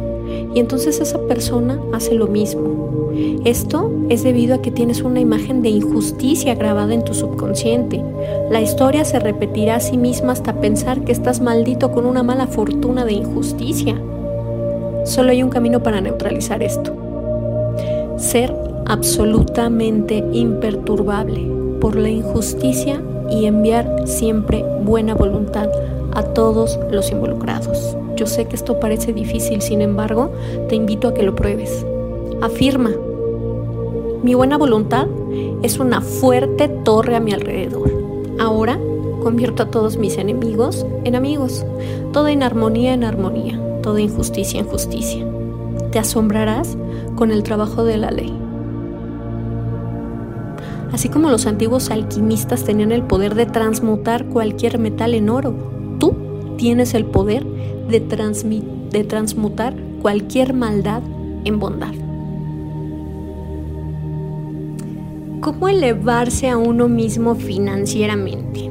y 0.53 0.59
entonces 0.59 0.99
esa 0.99 1.19
persona 1.27 1.79
hace 1.93 2.15
lo 2.15 2.27
mismo. 2.27 3.11
Esto 3.45 3.91
es 4.09 4.23
debido 4.23 4.55
a 4.55 4.61
que 4.61 4.71
tienes 4.71 5.01
una 5.01 5.19
imagen 5.19 5.61
de 5.61 5.69
injusticia 5.69 6.55
grabada 6.55 6.93
en 6.93 7.03
tu 7.03 7.13
subconsciente. 7.13 8.03
La 8.49 8.61
historia 8.61 9.05
se 9.05 9.19
repetirá 9.19 9.75
a 9.75 9.79
sí 9.79 9.97
misma 9.97 10.33
hasta 10.33 10.59
pensar 10.61 11.03
que 11.03 11.11
estás 11.11 11.41
maldito 11.41 11.91
con 11.91 12.05
una 12.05 12.23
mala 12.23 12.47
fortuna 12.47 13.05
de 13.05 13.13
injusticia. 13.13 13.95
Solo 15.05 15.31
hay 15.31 15.43
un 15.43 15.49
camino 15.49 15.81
para 15.81 16.01
neutralizar 16.01 16.61
esto. 16.61 16.95
Ser 18.17 18.53
absolutamente 18.85 20.23
imperturbable 20.33 21.47
por 21.79 21.95
la 21.95 22.09
injusticia 22.09 23.01
y 23.31 23.45
enviar 23.45 24.07
siempre 24.07 24.63
buena 24.83 25.15
voluntad 25.15 25.69
a 26.13 26.23
todos 26.23 26.79
los 26.91 27.11
involucrados. 27.11 27.95
Yo 28.15 28.27
sé 28.27 28.45
que 28.45 28.55
esto 28.55 28.79
parece 28.79 29.13
difícil, 29.13 29.61
sin 29.61 29.81
embargo, 29.81 30.31
te 30.67 30.75
invito 30.75 31.07
a 31.07 31.13
que 31.13 31.23
lo 31.23 31.35
pruebes. 31.35 31.85
Afirma, 32.41 32.91
mi 34.23 34.33
buena 34.33 34.57
voluntad 34.57 35.07
es 35.61 35.79
una 35.79 36.01
fuerte 36.01 36.67
torre 36.83 37.15
a 37.15 37.19
mi 37.19 37.31
alrededor. 37.31 37.91
Ahora 38.39 38.79
convierto 39.19 39.63
a 39.63 39.71
todos 39.71 39.97
mis 39.97 40.17
enemigos 40.17 40.85
en 41.03 41.15
amigos, 41.15 41.65
toda 42.13 42.31
inarmonía 42.31 42.93
en 42.93 43.03
armonía, 43.03 43.59
toda 43.81 44.01
injusticia 44.01 44.59
en 44.59 44.67
justicia. 44.67 45.25
Te 45.91 45.99
asombrarás 45.99 46.77
con 47.15 47.31
el 47.31 47.43
trabajo 47.43 47.83
de 47.83 47.97
la 47.97 48.11
ley. 48.11 48.38
Así 50.91 51.09
como 51.09 51.29
los 51.29 51.45
antiguos 51.45 51.91
alquimistas 51.91 52.63
tenían 52.63 52.91
el 52.91 53.03
poder 53.03 53.35
de 53.35 53.45
transmutar 53.45 54.25
cualquier 54.25 54.79
metal 54.79 55.13
en 55.13 55.29
oro, 55.29 55.53
tú 55.99 56.15
tienes 56.57 56.93
el 56.93 57.05
poder 57.05 57.45
de, 57.89 57.99
transmutar 59.03 59.75
cualquier 60.01 60.53
maldad 60.53 61.01
en 61.45 61.59
bondad. 61.59 61.93
¿Cómo 65.41 65.69
elevarse 65.69 66.49
a 66.49 66.57
uno 66.57 66.87
mismo 66.87 67.35
financieramente? 67.35 68.69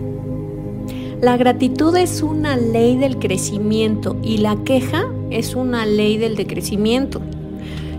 La 1.21 1.37
gratitud 1.37 1.97
es 1.97 2.23
una 2.23 2.57
ley 2.57 2.97
del 2.97 3.19
crecimiento 3.19 4.17
y 4.23 4.39
la 4.39 4.57
queja 4.65 5.07
es 5.31 5.55
una 5.55 5.87
ley 5.87 6.19
del 6.19 6.37
decrecimiento. 6.37 7.21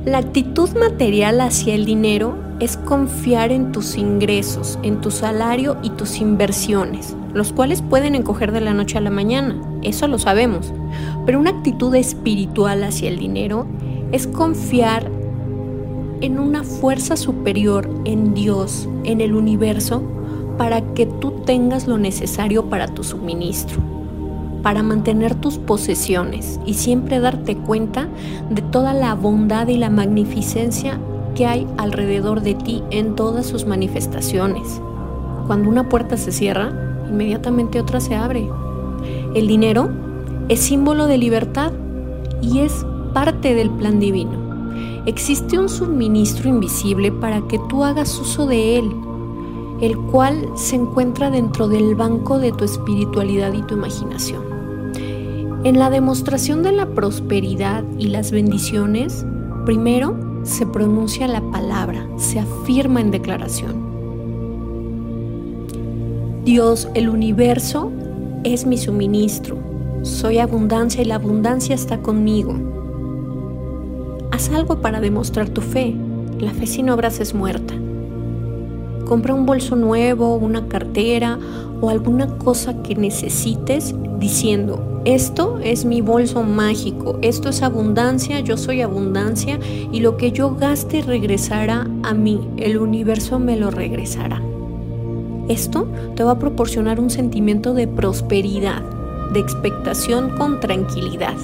La 0.06 0.20
actitud 0.20 0.70
material 0.78 1.42
hacia 1.42 1.76
el 1.76 1.86
dinero 1.86 2.49
es 2.60 2.78
confiar 2.78 3.52
en 3.52 3.72
tus 3.72 3.98
ingresos, 3.98 4.80
en 4.84 5.02
tu 5.02 5.12
salario 5.12 5.78
y 5.82 5.92
tus 5.92 6.20
inversiones, 6.20 7.16
los 7.34 7.54
cuales 7.54 7.82
pueden 7.82 8.16
encoger 8.16 8.52
de 8.52 8.62
la 8.62 8.74
noche 8.74 8.98
a 8.98 9.02
la 9.02 9.10
mañana, 9.10 9.62
eso 9.82 10.08
lo 10.08 10.20
sabemos. 10.20 10.74
Pero 11.26 11.40
una 11.40 11.52
actitud 11.52 11.94
espiritual 11.96 12.84
hacia 12.84 13.10
el 13.10 13.18
dinero 13.18 13.66
es 14.12 14.28
confiar 14.28 15.10
en 16.22 16.40
una 16.40 16.64
fuerza 16.64 17.16
superior, 17.16 17.90
en 18.06 18.34
Dios, 18.34 18.90
en 19.04 19.22
el 19.22 19.36
universo, 19.36 20.04
para 20.58 20.82
que 20.94 21.06
tú 21.06 21.32
tengas 21.46 21.88
lo 21.88 21.98
necesario 21.98 22.66
para 22.66 22.88
tu 22.88 23.04
suministro 23.04 23.82
para 24.62 24.84
mantener 24.84 25.36
tus 25.36 25.58
posesiones 25.58 26.60
y 26.66 26.74
siempre 26.74 27.20
darte 27.20 27.56
cuenta 27.56 28.10
de 28.50 28.62
toda 28.62 28.94
la 28.94 29.16
bondad 29.16 29.68
y 29.68 29.78
la 29.78 29.90
magnificencia 29.90 31.00
hay 31.46 31.68
alrededor 31.78 32.42
de 32.42 32.56
ti 32.56 32.84
en 32.92 33.16
todas 33.16 33.46
sus 33.46 33.66
manifestaciones. 33.66 34.82
Cuando 35.48 35.70
una 35.70 35.90
puerta 35.90 36.18
se 36.18 36.32
cierra, 36.32 36.72
inmediatamente 37.10 37.80
otra 37.80 38.00
se 38.00 38.16
abre. 38.16 38.48
El 39.34 39.48
dinero 39.48 39.90
es 40.48 40.60
símbolo 40.60 41.08
de 41.08 41.18
libertad 41.18 41.72
y 42.42 42.60
es 42.60 42.86
parte 43.14 43.56
del 43.56 43.70
plan 43.70 44.00
divino. 44.00 44.50
Existe 45.06 45.58
un 45.58 45.70
suministro 45.70 46.50
invisible 46.50 47.12
para 47.12 47.42
que 47.48 47.60
tú 47.70 47.84
hagas 47.84 48.20
uso 48.20 48.46
de 48.46 48.78
él, 48.78 48.92
el 49.82 49.98
cual 49.98 50.50
se 50.56 50.76
encuentra 50.76 51.30
dentro 51.30 51.68
del 51.68 51.96
banco 51.96 52.38
de 52.38 52.52
tu 52.52 52.66
espiritualidad 52.66 53.54
y 53.54 53.62
tu 53.64 53.76
imaginación. 53.76 54.44
En 55.64 55.80
la 55.80 55.90
demostración 55.90 56.64
de 56.64 56.72
la 56.72 56.88
prosperidad 56.88 57.84
y 57.98 58.08
las 58.08 58.32
bendiciones, 58.32 59.26
primero 59.66 60.29
se 60.44 60.66
pronuncia 60.66 61.28
la 61.28 61.42
palabra, 61.42 62.08
se 62.18 62.40
afirma 62.40 63.02
en 63.02 63.12
declaración. 63.12 63.90
Dios, 66.46 66.88
el 66.94 67.10
universo, 67.10 67.92
es 68.44 68.66
mi 68.66 68.78
suministro. 68.78 69.58
Soy 70.02 70.40
abundancia 70.40 71.02
y 71.02 71.06
la 71.06 71.16
abundancia 71.16 71.76
está 71.76 72.00
conmigo. 72.00 72.56
Haz 74.32 74.50
algo 74.52 74.82
para 74.82 75.02
demostrar 75.02 75.50
tu 75.50 75.62
fe. 75.62 75.96
La 76.40 76.52
fe 76.52 76.66
sin 76.66 76.90
obras 76.90 77.20
es 77.20 77.34
muerta. 77.34 77.74
Compra 79.06 79.34
un 79.34 79.46
bolso 79.46 79.76
nuevo, 79.76 80.36
una 80.36 80.68
cartera 80.68 81.38
o 81.82 81.90
alguna 81.90 82.38
cosa 82.38 82.82
que 82.82 82.96
necesites 82.96 83.94
diciendo, 84.20 84.89
esto 85.06 85.60
es 85.64 85.86
mi 85.86 86.02
bolso 86.02 86.44
mágico, 86.44 87.18
esto 87.22 87.50
es 87.50 87.62
abundancia, 87.62 88.40
yo 88.42 88.58
soy 88.58 88.82
abundancia 88.82 89.60
y 89.92 90.02
lo 90.02 90.18
que 90.18 90.32
yo 90.32 90.56
gaste 90.56 91.02
regresará 91.02 91.88
a 92.04 92.14
mí, 92.14 92.48
el 92.58 92.78
universo 92.78 93.40
me 93.40 93.56
lo 93.56 93.72
regresará. 93.72 94.42
Esto 95.48 95.88
te 96.16 96.24
va 96.24 96.32
a 96.34 96.40
proporcionar 96.40 97.00
un 97.00 97.10
sentimiento 97.10 97.74
de 97.74 97.88
prosperidad, 97.88 98.82
de 99.34 99.40
expectación 99.40 100.38
con 100.38 100.60
tranquilidad. 100.60 101.36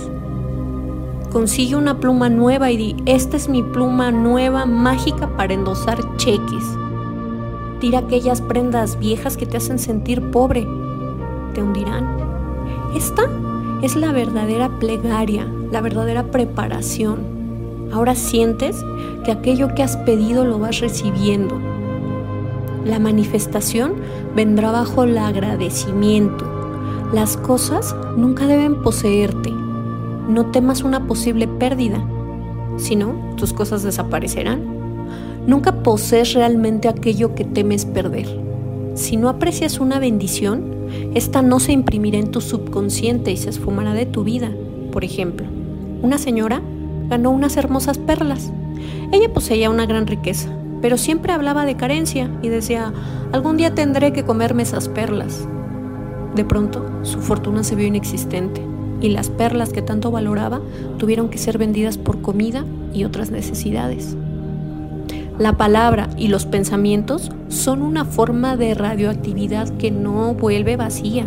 Consigue 1.31 1.75
una 1.75 1.99
pluma 1.99 2.29
nueva 2.29 2.71
y 2.71 2.77
di, 2.77 2.95
esta 3.05 3.35
es 3.37 3.49
mi 3.49 3.63
pluma 3.63 4.11
nueva 4.11 4.65
mágica 4.65 5.35
para 5.35 5.53
endosar 5.53 5.97
cheques. 6.17 6.63
Tira 7.79 7.99
aquellas 7.99 8.41
prendas 8.41 8.99
viejas 8.99 9.37
que 9.37 9.45
te 9.45 9.57
hacen 9.57 9.79
sentir 9.79 10.31
pobre, 10.31 10.67
te 11.53 11.61
hundirán. 11.61 12.07
Esta 12.95 13.23
es 13.85 13.95
la 13.95 14.11
verdadera 14.11 14.79
plegaria, 14.79 15.47
la 15.71 15.79
verdadera 15.79 16.31
preparación. 16.31 17.19
Ahora 17.93 18.15
sientes 18.15 18.83
que 19.23 19.31
aquello 19.31 19.75
que 19.75 19.83
has 19.83 19.95
pedido 19.97 20.43
lo 20.43 20.57
vas 20.57 20.79
recibiendo. 20.79 21.59
La 22.83 22.97
manifestación 22.97 23.93
vendrá 24.35 24.71
bajo 24.71 25.03
el 25.03 25.15
agradecimiento. 25.17 26.45
Las 27.13 27.37
cosas 27.37 27.95
nunca 28.17 28.47
deben 28.47 28.81
poseerte. 28.81 29.51
No 29.51 30.47
temas 30.47 30.81
una 30.81 31.05
posible 31.05 31.47
pérdida, 31.47 32.03
sino 32.77 33.13
tus 33.37 33.53
cosas 33.53 33.83
desaparecerán. 33.83 34.63
Nunca 35.45 35.83
posees 35.83 36.33
realmente 36.33 36.87
aquello 36.87 37.35
que 37.35 37.45
temes 37.45 37.85
perder. 37.85 38.44
Si 38.95 39.17
no 39.17 39.27
aprecias 39.27 39.81
una 39.81 39.99
bendición, 39.99 40.87
esta 41.15 41.41
no 41.41 41.59
se 41.59 41.73
imprimirá 41.73 42.17
en 42.17 42.31
tu 42.31 42.39
subconsciente 42.39 43.29
y 43.29 43.35
se 43.35 43.49
esfumará 43.49 43.93
de 43.93 44.05
tu 44.05 44.23
vida. 44.23 44.51
Por 44.93 45.03
ejemplo, 45.03 45.45
una 46.01 46.17
señora 46.17 46.61
ganó 47.09 47.31
unas 47.31 47.57
hermosas 47.57 47.97
perlas. 47.97 48.53
Ella 49.11 49.33
poseía 49.33 49.69
una 49.69 49.85
gran 49.85 50.07
riqueza, 50.07 50.49
pero 50.81 50.97
siempre 50.97 51.33
hablaba 51.33 51.65
de 51.65 51.75
carencia 51.75 52.31
y 52.41 52.47
decía, 52.47 52.93
algún 53.33 53.57
día 53.57 53.75
tendré 53.75 54.13
que 54.13 54.23
comerme 54.23 54.63
esas 54.63 54.87
perlas. 54.87 55.45
De 56.33 56.45
pronto, 56.45 56.85
su 57.01 57.19
fortuna 57.19 57.65
se 57.65 57.75
vio 57.75 57.87
inexistente 57.87 58.61
y 59.01 59.09
las 59.09 59.29
perlas 59.29 59.73
que 59.73 59.81
tanto 59.81 60.09
valoraba 60.09 60.61
tuvieron 60.99 61.27
que 61.27 61.37
ser 61.37 61.57
vendidas 61.57 61.97
por 61.97 62.21
comida 62.21 62.63
y 62.93 63.03
otras 63.03 63.29
necesidades. 63.29 64.15
La 65.37 65.57
palabra 65.57 66.09
y 66.17 66.29
los 66.29 66.45
pensamientos 66.45 67.29
son 67.49 67.81
una 67.81 68.05
forma 68.05 68.55
de 68.55 68.73
radioactividad 68.73 69.67
que 69.77 69.91
no 69.91 70.33
vuelve 70.33 70.77
vacía. 70.77 71.25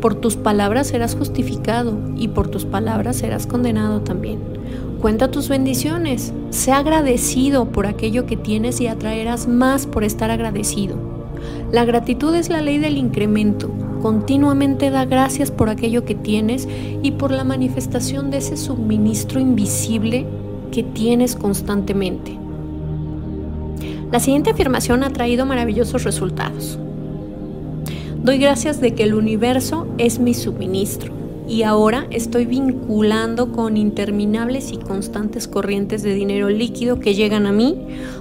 Por 0.00 0.14
tus 0.14 0.36
palabras 0.36 0.86
serás 0.86 1.16
justificado 1.16 1.98
y 2.16 2.28
por 2.28 2.46
tus 2.46 2.64
palabras 2.64 3.16
serás 3.16 3.48
condenado 3.48 4.02
también. 4.02 4.38
Cuenta 5.00 5.32
tus 5.32 5.48
bendiciones, 5.48 6.32
sé 6.50 6.70
agradecido 6.70 7.72
por 7.72 7.88
aquello 7.88 8.26
que 8.26 8.36
tienes 8.36 8.80
y 8.80 8.86
atraerás 8.86 9.48
más 9.48 9.88
por 9.88 10.04
estar 10.04 10.30
agradecido. 10.30 10.96
La 11.72 11.84
gratitud 11.84 12.32
es 12.32 12.48
la 12.48 12.60
ley 12.60 12.78
del 12.78 12.96
incremento. 12.96 13.68
Continuamente 14.02 14.90
da 14.90 15.04
gracias 15.04 15.50
por 15.50 15.68
aquello 15.68 16.04
que 16.04 16.14
tienes 16.14 16.68
y 17.02 17.10
por 17.10 17.32
la 17.32 17.42
manifestación 17.42 18.30
de 18.30 18.36
ese 18.36 18.56
suministro 18.56 19.40
invisible 19.40 20.26
que 20.70 20.84
tienes 20.84 21.34
constantemente. 21.34 22.45
La 24.12 24.20
siguiente 24.20 24.50
afirmación 24.50 25.02
ha 25.02 25.10
traído 25.10 25.46
maravillosos 25.46 26.04
resultados. 26.04 26.78
Doy 28.22 28.38
gracias 28.38 28.80
de 28.80 28.94
que 28.94 29.02
el 29.02 29.14
universo 29.14 29.86
es 29.98 30.18
mi 30.18 30.32
suministro 30.32 31.12
y 31.48 31.62
ahora 31.62 32.06
estoy 32.10 32.44
vinculando 32.44 33.52
con 33.52 33.76
interminables 33.76 34.72
y 34.72 34.78
constantes 34.78 35.48
corrientes 35.48 36.02
de 36.02 36.14
dinero 36.14 36.48
líquido 36.48 36.98
que 36.98 37.14
llegan 37.14 37.46
a 37.46 37.52
mí 37.52 37.78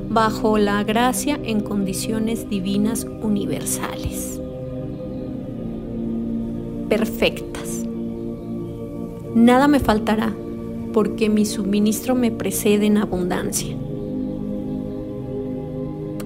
bajo 0.09 0.57
la 0.57 0.83
gracia 0.83 1.39
en 1.43 1.59
condiciones 1.61 2.49
divinas 2.49 3.07
universales. 3.21 4.39
Perfectas. 6.89 7.83
Nada 9.33 9.67
me 9.67 9.79
faltará 9.79 10.35
porque 10.93 11.29
mi 11.29 11.45
suministro 11.45 12.15
me 12.15 12.31
precede 12.31 12.85
en 12.85 12.97
abundancia. 12.97 13.75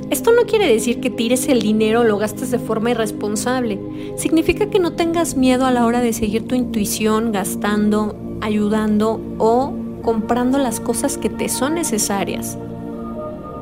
Esto 0.10 0.32
no 0.32 0.48
quiere 0.48 0.67
decir 0.67 1.02
que 1.02 1.12
tires 1.12 1.48
el 1.50 1.62
dinero 1.62 2.02
o 2.02 2.04
lo 2.04 2.17
gastes 2.17 2.50
de 2.50 2.58
forma 2.58 2.89
irresponsable. 2.89 3.80
Significa 4.15 4.67
que 4.67 4.80
no 4.80 4.93
tengas 4.93 5.36
miedo 5.36 5.67
a 5.67 5.72
la 5.72 5.86
hora 5.86 6.02
de 6.02 6.13
seguir 6.13 6.48
tu 6.48 6.56
intuición 6.56 7.32
gastando, 7.32 8.15
ayudando 8.41 9.22
o 9.38 9.72
comprando 10.02 10.58
las 10.58 10.80
cosas 10.80 11.19
que 11.19 11.30
te 11.30 11.48
son 11.48 11.76
necesarias. 11.76 12.58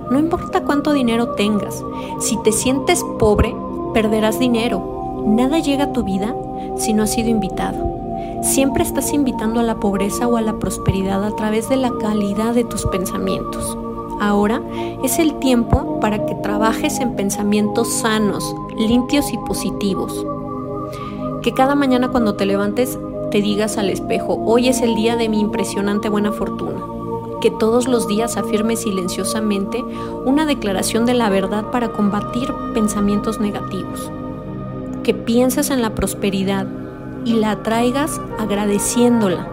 No 0.09 0.19
importa 0.19 0.63
cuánto 0.63 0.93
dinero 0.93 1.33
tengas, 1.35 1.83
si 2.21 2.41
te 2.43 2.53
sientes 2.53 3.03
pobre, 3.19 3.53
perderás 3.93 4.39
dinero. 4.39 5.25
Nada 5.27 5.59
llega 5.59 5.85
a 5.85 5.91
tu 5.91 6.05
vida 6.05 6.33
si 6.77 6.93
no 6.93 7.03
has 7.03 7.11
sido 7.11 7.27
invitado. 7.27 7.97
Siempre 8.41 8.83
estás 8.83 9.11
invitando 9.11 9.59
a 9.59 9.63
la 9.63 9.81
pobreza 9.81 10.29
o 10.29 10.37
a 10.37 10.41
la 10.41 10.59
prosperidad 10.59 11.25
a 11.25 11.35
través 11.35 11.67
de 11.67 11.75
la 11.75 11.91
calidad 11.99 12.53
de 12.53 12.63
tus 12.63 12.85
pensamientos. 12.85 13.77
Ahora 14.19 14.61
es 15.03 15.19
el 15.19 15.37
tiempo 15.39 15.99
para 15.99 16.25
que 16.25 16.35
trabajes 16.35 16.99
en 16.99 17.15
pensamientos 17.15 17.87
sanos, 17.89 18.55
limpios 18.77 19.31
y 19.31 19.37
positivos. 19.37 20.25
Que 21.43 21.53
cada 21.53 21.75
mañana 21.75 22.09
cuando 22.09 22.35
te 22.35 22.45
levantes 22.45 22.97
te 23.31 23.41
digas 23.41 23.77
al 23.77 23.89
espejo, 23.89 24.41
hoy 24.45 24.69
es 24.69 24.81
el 24.81 24.95
día 24.95 25.15
de 25.15 25.29
mi 25.29 25.39
impresionante 25.39 26.09
buena 26.09 26.31
fortuna. 26.31 26.81
que 27.39 27.51
todos 27.51 27.87
los 27.87 28.07
días 28.07 28.35
afirmes 28.35 28.81
silenciosamente 28.81 29.83
una 30.25 30.47
declaración 30.47 31.05
de 31.05 31.13
la 31.13 31.29
verdad 31.29 31.69
para 31.71 31.89
combatir 31.89 32.51
pensamientos 32.73 33.39
negativos. 33.39 34.11
Que 35.03 35.13
pienses 35.13 35.69
en 35.69 35.83
la 35.83 35.93
prosperidad 35.93 36.65
y 37.25 37.33
la 37.33 37.51
atraigas 37.51 38.19
agradeciéndola. 38.39 39.47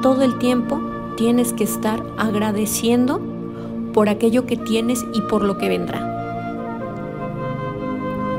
Todo 0.00 0.22
el 0.22 0.38
tiempo 0.38 0.80
tienes 1.16 1.52
que 1.52 1.64
estar 1.64 2.02
agradeciendo 2.16 3.20
por 3.94 4.10
aquello 4.10 4.44
que 4.44 4.58
tienes 4.58 5.06
y 5.14 5.22
por 5.22 5.42
lo 5.42 5.56
que 5.56 5.70
vendrá. 5.70 6.10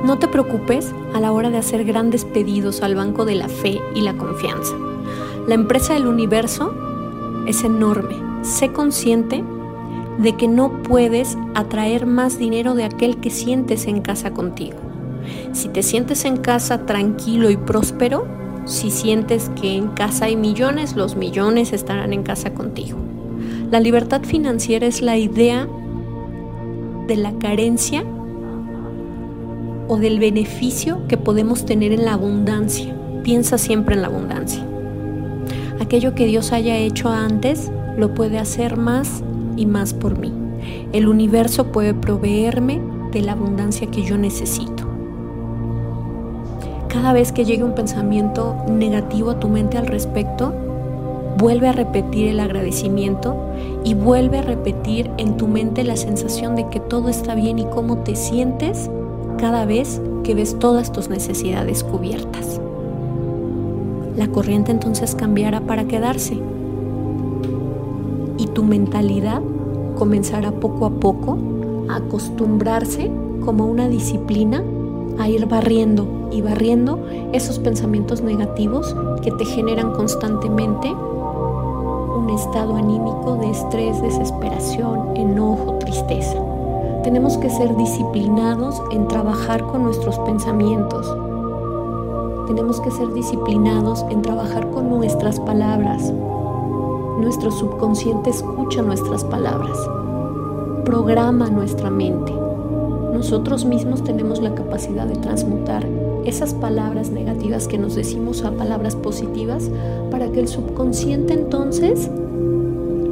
No 0.05 0.19
te 0.19 0.27
preocupes 0.27 0.93
a 1.15 1.19
la 1.19 1.31
hora 1.31 1.49
de 1.49 1.57
hacer 1.57 1.83
grandes 1.83 2.25
pedidos 2.25 2.83
al 2.83 2.93
banco 2.93 3.25
de 3.25 3.33
la 3.33 3.49
fe 3.49 3.81
y 3.95 4.01
la 4.01 4.15
confianza. 4.15 4.75
La 5.47 5.55
empresa 5.55 5.95
del 5.95 6.05
universo 6.05 6.75
es 7.47 7.63
enorme. 7.63 8.15
Sé 8.43 8.71
consciente 8.71 9.43
de 10.19 10.35
que 10.35 10.47
no 10.47 10.83
puedes 10.83 11.37
atraer 11.55 12.05
más 12.05 12.37
dinero 12.37 12.75
de 12.75 12.83
aquel 12.83 13.17
que 13.17 13.31
sientes 13.31 13.87
en 13.87 14.01
casa 14.01 14.31
contigo. 14.31 14.77
Si 15.53 15.69
te 15.69 15.81
sientes 15.81 16.25
en 16.25 16.37
casa 16.37 16.85
tranquilo 16.85 17.49
y 17.49 17.57
próspero, 17.57 18.27
si 18.65 18.91
sientes 18.91 19.49
que 19.59 19.75
en 19.75 19.87
casa 19.87 20.25
hay 20.25 20.35
millones, 20.35 20.95
los 20.95 21.15
millones 21.15 21.73
estarán 21.73 22.13
en 22.13 22.23
casa 22.23 22.53
contigo. 22.53 22.97
La 23.75 23.81
libertad 23.81 24.21
financiera 24.23 24.87
es 24.87 25.01
la 25.01 25.17
idea 25.17 25.67
de 27.07 27.17
la 27.17 27.33
carencia 27.39 28.05
o 29.89 29.97
del 29.97 30.17
beneficio 30.17 31.05
que 31.09 31.17
podemos 31.17 31.65
tener 31.65 31.91
en 31.91 32.05
la 32.05 32.13
abundancia. 32.13 32.95
Piensa 33.25 33.57
siempre 33.57 33.95
en 33.95 34.03
la 34.03 34.07
abundancia. 34.07 34.65
Aquello 35.81 36.15
que 36.15 36.25
Dios 36.25 36.53
haya 36.53 36.77
hecho 36.77 37.09
antes 37.09 37.69
lo 37.97 38.13
puede 38.13 38.39
hacer 38.39 38.77
más 38.77 39.25
y 39.57 39.65
más 39.65 39.93
por 39.93 40.17
mí. 40.17 40.31
El 40.93 41.09
universo 41.09 41.73
puede 41.73 41.93
proveerme 41.93 42.79
de 43.11 43.23
la 43.23 43.33
abundancia 43.33 43.91
que 43.91 44.03
yo 44.03 44.17
necesito. 44.17 44.87
Cada 46.87 47.11
vez 47.11 47.33
que 47.33 47.43
llegue 47.43 47.65
un 47.65 47.75
pensamiento 47.75 48.55
negativo 48.69 49.31
a 49.31 49.39
tu 49.41 49.49
mente 49.49 49.77
al 49.77 49.87
respecto, 49.87 50.64
vuelve 51.37 51.67
a 51.67 51.73
repetir 51.73 52.29
el 52.29 52.39
agradecimiento 52.39 53.35
y 53.83 53.93
vuelve 53.93 54.39
a 54.39 54.41
repetir 54.41 55.11
en 55.17 55.37
tu 55.37 55.47
mente 55.47 55.83
la 55.83 55.95
sensación 55.95 56.55
de 56.55 56.67
que 56.69 56.79
todo 56.79 57.09
está 57.09 57.35
bien 57.35 57.59
y 57.59 57.65
cómo 57.65 57.97
te 57.99 58.15
sientes 58.15 58.89
cada 59.37 59.65
vez 59.65 60.01
que 60.23 60.33
ves 60.33 60.57
todas 60.59 60.91
tus 60.91 61.09
necesidades 61.09 61.83
cubiertas. 61.83 62.59
La 64.15 64.27
corriente 64.29 64.71
entonces 64.71 65.13
cambiará 65.13 65.61
para 65.61 65.85
quedarse 65.85 66.37
y 68.37 68.47
tu 68.47 68.63
mentalidad 68.63 69.41
comenzará 69.95 70.51
poco 70.51 70.85
a 70.85 70.89
poco 70.89 71.37
a 71.89 71.97
acostumbrarse 71.97 73.11
como 73.43 73.65
una 73.65 73.89
disciplina 73.89 74.63
a 75.19 75.29
ir 75.29 75.45
barriendo 75.45 76.29
y 76.31 76.41
barriendo 76.41 77.05
esos 77.33 77.59
pensamientos 77.59 78.21
negativos 78.21 78.95
que 79.21 79.31
te 79.31 79.45
generan 79.45 79.91
constantemente 79.93 80.93
un 82.25 82.31
estado 82.31 82.75
anímico 82.75 83.35
de 83.35 83.51
estrés, 83.51 84.01
desesperación, 84.01 85.15
enojo, 85.15 85.75
tristeza. 85.75 86.39
Tenemos 87.03 87.37
que 87.37 87.51
ser 87.51 87.75
disciplinados 87.75 88.81
en 88.89 89.07
trabajar 89.07 89.63
con 89.63 89.83
nuestros 89.83 90.17
pensamientos. 90.19 91.05
Tenemos 92.47 92.81
que 92.81 92.89
ser 92.89 93.13
disciplinados 93.13 94.03
en 94.09 94.23
trabajar 94.23 94.71
con 94.71 94.89
nuestras 94.89 95.39
palabras. 95.39 96.11
Nuestro 97.19 97.51
subconsciente 97.51 98.31
escucha 98.31 98.81
nuestras 98.81 99.23
palabras, 99.23 99.77
programa 100.83 101.47
nuestra 101.51 101.91
mente. 101.91 102.33
Nosotros 103.13 103.65
mismos 103.65 104.03
tenemos 104.03 104.41
la 104.41 104.55
capacidad 104.55 105.05
de 105.05 105.15
transmutar 105.17 105.85
esas 106.25 106.53
palabras 106.53 107.11
negativas 107.11 107.67
que 107.67 107.77
nos 107.77 107.95
decimos 107.95 108.43
a 108.43 108.51
palabras 108.51 108.95
positivas 108.95 109.69
para 110.11 110.31
que 110.31 110.39
el 110.39 110.47
subconsciente 110.47 111.33
entonces 111.33 112.09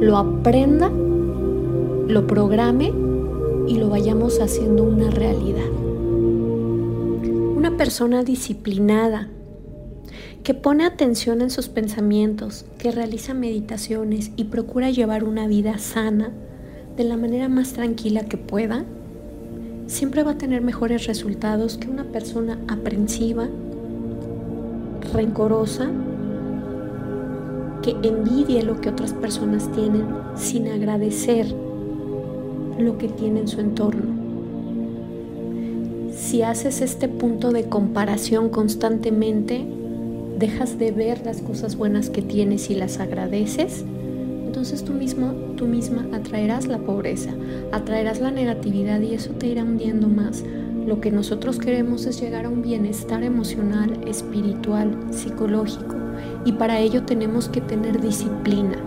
lo 0.00 0.16
aprenda, 0.16 0.90
lo 0.90 2.26
programe 2.26 2.92
y 3.66 3.78
lo 3.78 3.88
vayamos 3.88 4.40
haciendo 4.40 4.82
una 4.82 5.10
realidad. 5.10 5.70
Una 7.56 7.76
persona 7.76 8.22
disciplinada, 8.22 9.28
que 10.42 10.52
pone 10.52 10.84
atención 10.84 11.40
en 11.40 11.48
sus 11.48 11.68
pensamientos, 11.68 12.66
que 12.78 12.90
realiza 12.90 13.32
meditaciones 13.32 14.30
y 14.36 14.44
procura 14.44 14.90
llevar 14.90 15.24
una 15.24 15.46
vida 15.48 15.78
sana 15.78 16.32
de 16.96 17.04
la 17.04 17.16
manera 17.16 17.48
más 17.48 17.72
tranquila 17.72 18.24
que 18.24 18.36
pueda, 18.36 18.84
siempre 19.86 20.22
va 20.22 20.32
a 20.32 20.38
tener 20.38 20.62
mejores 20.62 21.06
resultados 21.06 21.76
que 21.76 21.88
una 21.88 22.04
persona 22.04 22.58
aprensiva, 22.68 23.48
rencorosa, 25.12 25.90
que 27.82 27.96
envidie 28.02 28.62
lo 28.62 28.80
que 28.80 28.88
otras 28.88 29.12
personas 29.12 29.70
tienen 29.72 30.06
sin 30.36 30.68
agradecer 30.68 31.46
lo 32.78 32.96
que 32.98 33.08
tiene 33.08 33.40
en 33.40 33.48
su 33.48 33.60
entorno. 33.60 34.24
Si 36.16 36.42
haces 36.42 36.80
este 36.80 37.08
punto 37.08 37.52
de 37.52 37.64
comparación 37.64 38.48
constantemente, 38.48 39.66
dejas 40.38 40.78
de 40.78 40.90
ver 40.92 41.24
las 41.24 41.42
cosas 41.42 41.76
buenas 41.76 42.08
que 42.08 42.22
tienes 42.22 42.70
y 42.70 42.74
las 42.74 42.98
agradeces, 42.98 43.84
entonces 44.64 44.86
tú 44.86 44.94
mismo, 44.94 45.32
tú 45.56 45.66
misma 45.66 46.08
atraerás 46.14 46.66
la 46.66 46.78
pobreza, 46.78 47.34
atraerás 47.70 48.22
la 48.22 48.30
negatividad 48.30 48.98
y 49.02 49.12
eso 49.12 49.32
te 49.32 49.48
irá 49.48 49.62
hundiendo 49.62 50.08
más. 50.08 50.42
Lo 50.86 51.02
que 51.02 51.10
nosotros 51.10 51.58
queremos 51.58 52.06
es 52.06 52.18
llegar 52.18 52.46
a 52.46 52.48
un 52.48 52.62
bienestar 52.62 53.22
emocional, 53.24 54.00
espiritual, 54.06 54.96
psicológico 55.10 55.96
y 56.46 56.52
para 56.52 56.80
ello 56.80 57.02
tenemos 57.02 57.50
que 57.50 57.60
tener 57.60 58.00
disciplina 58.00 58.78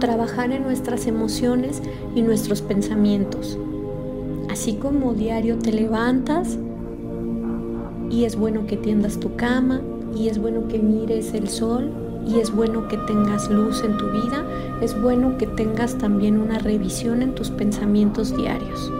trabajar 0.00 0.52
en 0.52 0.64
nuestras 0.64 1.06
emociones 1.06 1.80
y 2.14 2.20
nuestros 2.20 2.60
pensamientos. 2.60 3.58
Así 4.50 4.74
como 4.74 5.14
diario 5.14 5.58
te 5.58 5.72
levantas 5.72 6.58
y 8.10 8.24
es 8.24 8.36
bueno 8.36 8.66
que 8.66 8.76
tiendas 8.76 9.18
tu 9.18 9.34
cama 9.36 9.80
y 10.14 10.28
es 10.28 10.38
bueno 10.38 10.68
que 10.68 10.78
mires 10.78 11.32
el 11.32 11.48
sol 11.48 12.05
y 12.26 12.40
es 12.40 12.54
bueno 12.54 12.88
que 12.88 12.98
tengas 12.98 13.48
luz 13.50 13.82
en 13.84 13.96
tu 13.96 14.10
vida, 14.10 14.44
es 14.80 15.00
bueno 15.00 15.38
que 15.38 15.46
tengas 15.46 15.96
también 15.96 16.40
una 16.40 16.58
revisión 16.58 17.22
en 17.22 17.34
tus 17.34 17.50
pensamientos 17.50 18.36
diarios. 18.36 18.92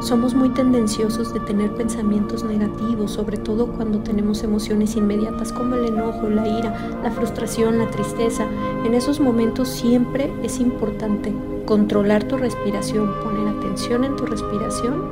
Somos 0.00 0.34
muy 0.34 0.50
tendenciosos 0.50 1.34
de 1.34 1.40
tener 1.40 1.72
pensamientos 1.72 2.44
negativos, 2.44 3.10
sobre 3.10 3.38
todo 3.38 3.66
cuando 3.72 3.98
tenemos 3.98 4.44
emociones 4.44 4.94
inmediatas 4.94 5.52
como 5.52 5.74
el 5.74 5.86
enojo, 5.86 6.28
la 6.28 6.46
ira, 6.46 7.00
la 7.02 7.10
frustración, 7.10 7.78
la 7.78 7.90
tristeza. 7.90 8.46
En 8.84 8.94
esos 8.94 9.18
momentos 9.18 9.68
siempre 9.68 10.32
es 10.44 10.60
importante 10.60 11.34
controlar 11.64 12.22
tu 12.28 12.36
respiración, 12.36 13.10
poner 13.24 13.48
atención 13.48 14.04
en 14.04 14.14
tu 14.14 14.26
respiración 14.26 15.02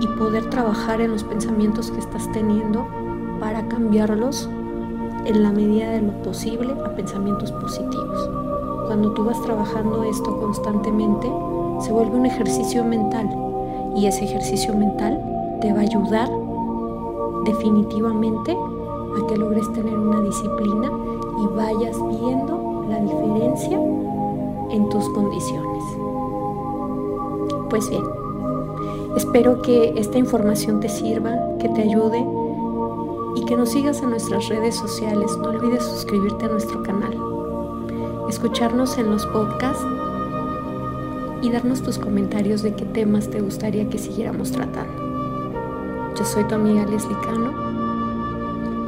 y 0.00 0.06
poder 0.16 0.48
trabajar 0.48 1.00
en 1.00 1.10
los 1.10 1.24
pensamientos 1.24 1.90
que 1.90 1.98
estás 1.98 2.30
teniendo 2.30 2.86
para 3.40 3.66
cambiarlos 3.68 4.48
en 5.24 5.42
la 5.42 5.50
medida 5.50 5.90
de 5.90 6.02
lo 6.02 6.12
posible 6.22 6.72
a 6.72 6.94
pensamientos 6.94 7.52
positivos. 7.52 8.30
Cuando 8.86 9.12
tú 9.12 9.24
vas 9.24 9.40
trabajando 9.42 10.04
esto 10.04 10.36
constantemente, 10.38 11.26
se 11.80 11.92
vuelve 11.92 12.16
un 12.16 12.26
ejercicio 12.26 12.84
mental 12.84 13.28
y 13.96 14.06
ese 14.06 14.24
ejercicio 14.24 14.74
mental 14.74 15.20
te 15.60 15.72
va 15.72 15.80
a 15.80 15.82
ayudar 15.82 16.30
definitivamente 17.44 18.52
a 18.52 19.26
que 19.26 19.36
logres 19.36 19.72
tener 19.72 19.98
una 19.98 20.20
disciplina 20.20 20.90
y 21.42 21.46
vayas 21.56 21.96
viendo 22.08 22.84
la 22.88 23.00
diferencia 23.00 23.78
en 24.70 24.88
tus 24.88 25.08
condiciones. 25.10 25.84
Pues 27.68 27.90
bien, 27.90 28.02
espero 29.16 29.60
que 29.62 29.94
esta 29.96 30.18
información 30.18 30.80
te 30.80 30.88
sirva, 30.88 31.36
que 31.58 31.68
te 31.68 31.82
ayude 31.82 32.24
que 33.46 33.56
nos 33.56 33.70
sigas 33.70 34.02
en 34.02 34.10
nuestras 34.10 34.48
redes 34.48 34.74
sociales. 34.74 35.36
No 35.38 35.50
olvides 35.50 35.84
suscribirte 35.84 36.46
a 36.46 36.48
nuestro 36.48 36.82
canal, 36.82 37.16
escucharnos 38.28 38.98
en 38.98 39.10
los 39.10 39.24
podcasts 39.26 39.84
y 41.42 41.50
darnos 41.50 41.82
tus 41.82 41.98
comentarios 41.98 42.62
de 42.62 42.74
qué 42.74 42.84
temas 42.84 43.30
te 43.30 43.40
gustaría 43.40 43.88
que 43.88 43.98
siguiéramos 43.98 44.50
tratando. 44.50 46.12
Yo 46.16 46.24
soy 46.24 46.44
tu 46.44 46.54
amiga 46.56 46.84
Leslie 46.86 47.16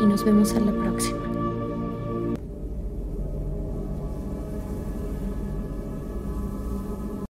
y 0.01 0.07
nos 0.07 0.25
vemos 0.25 0.55
a 0.55 0.61
la 0.61 0.73
próxima. 0.73 1.28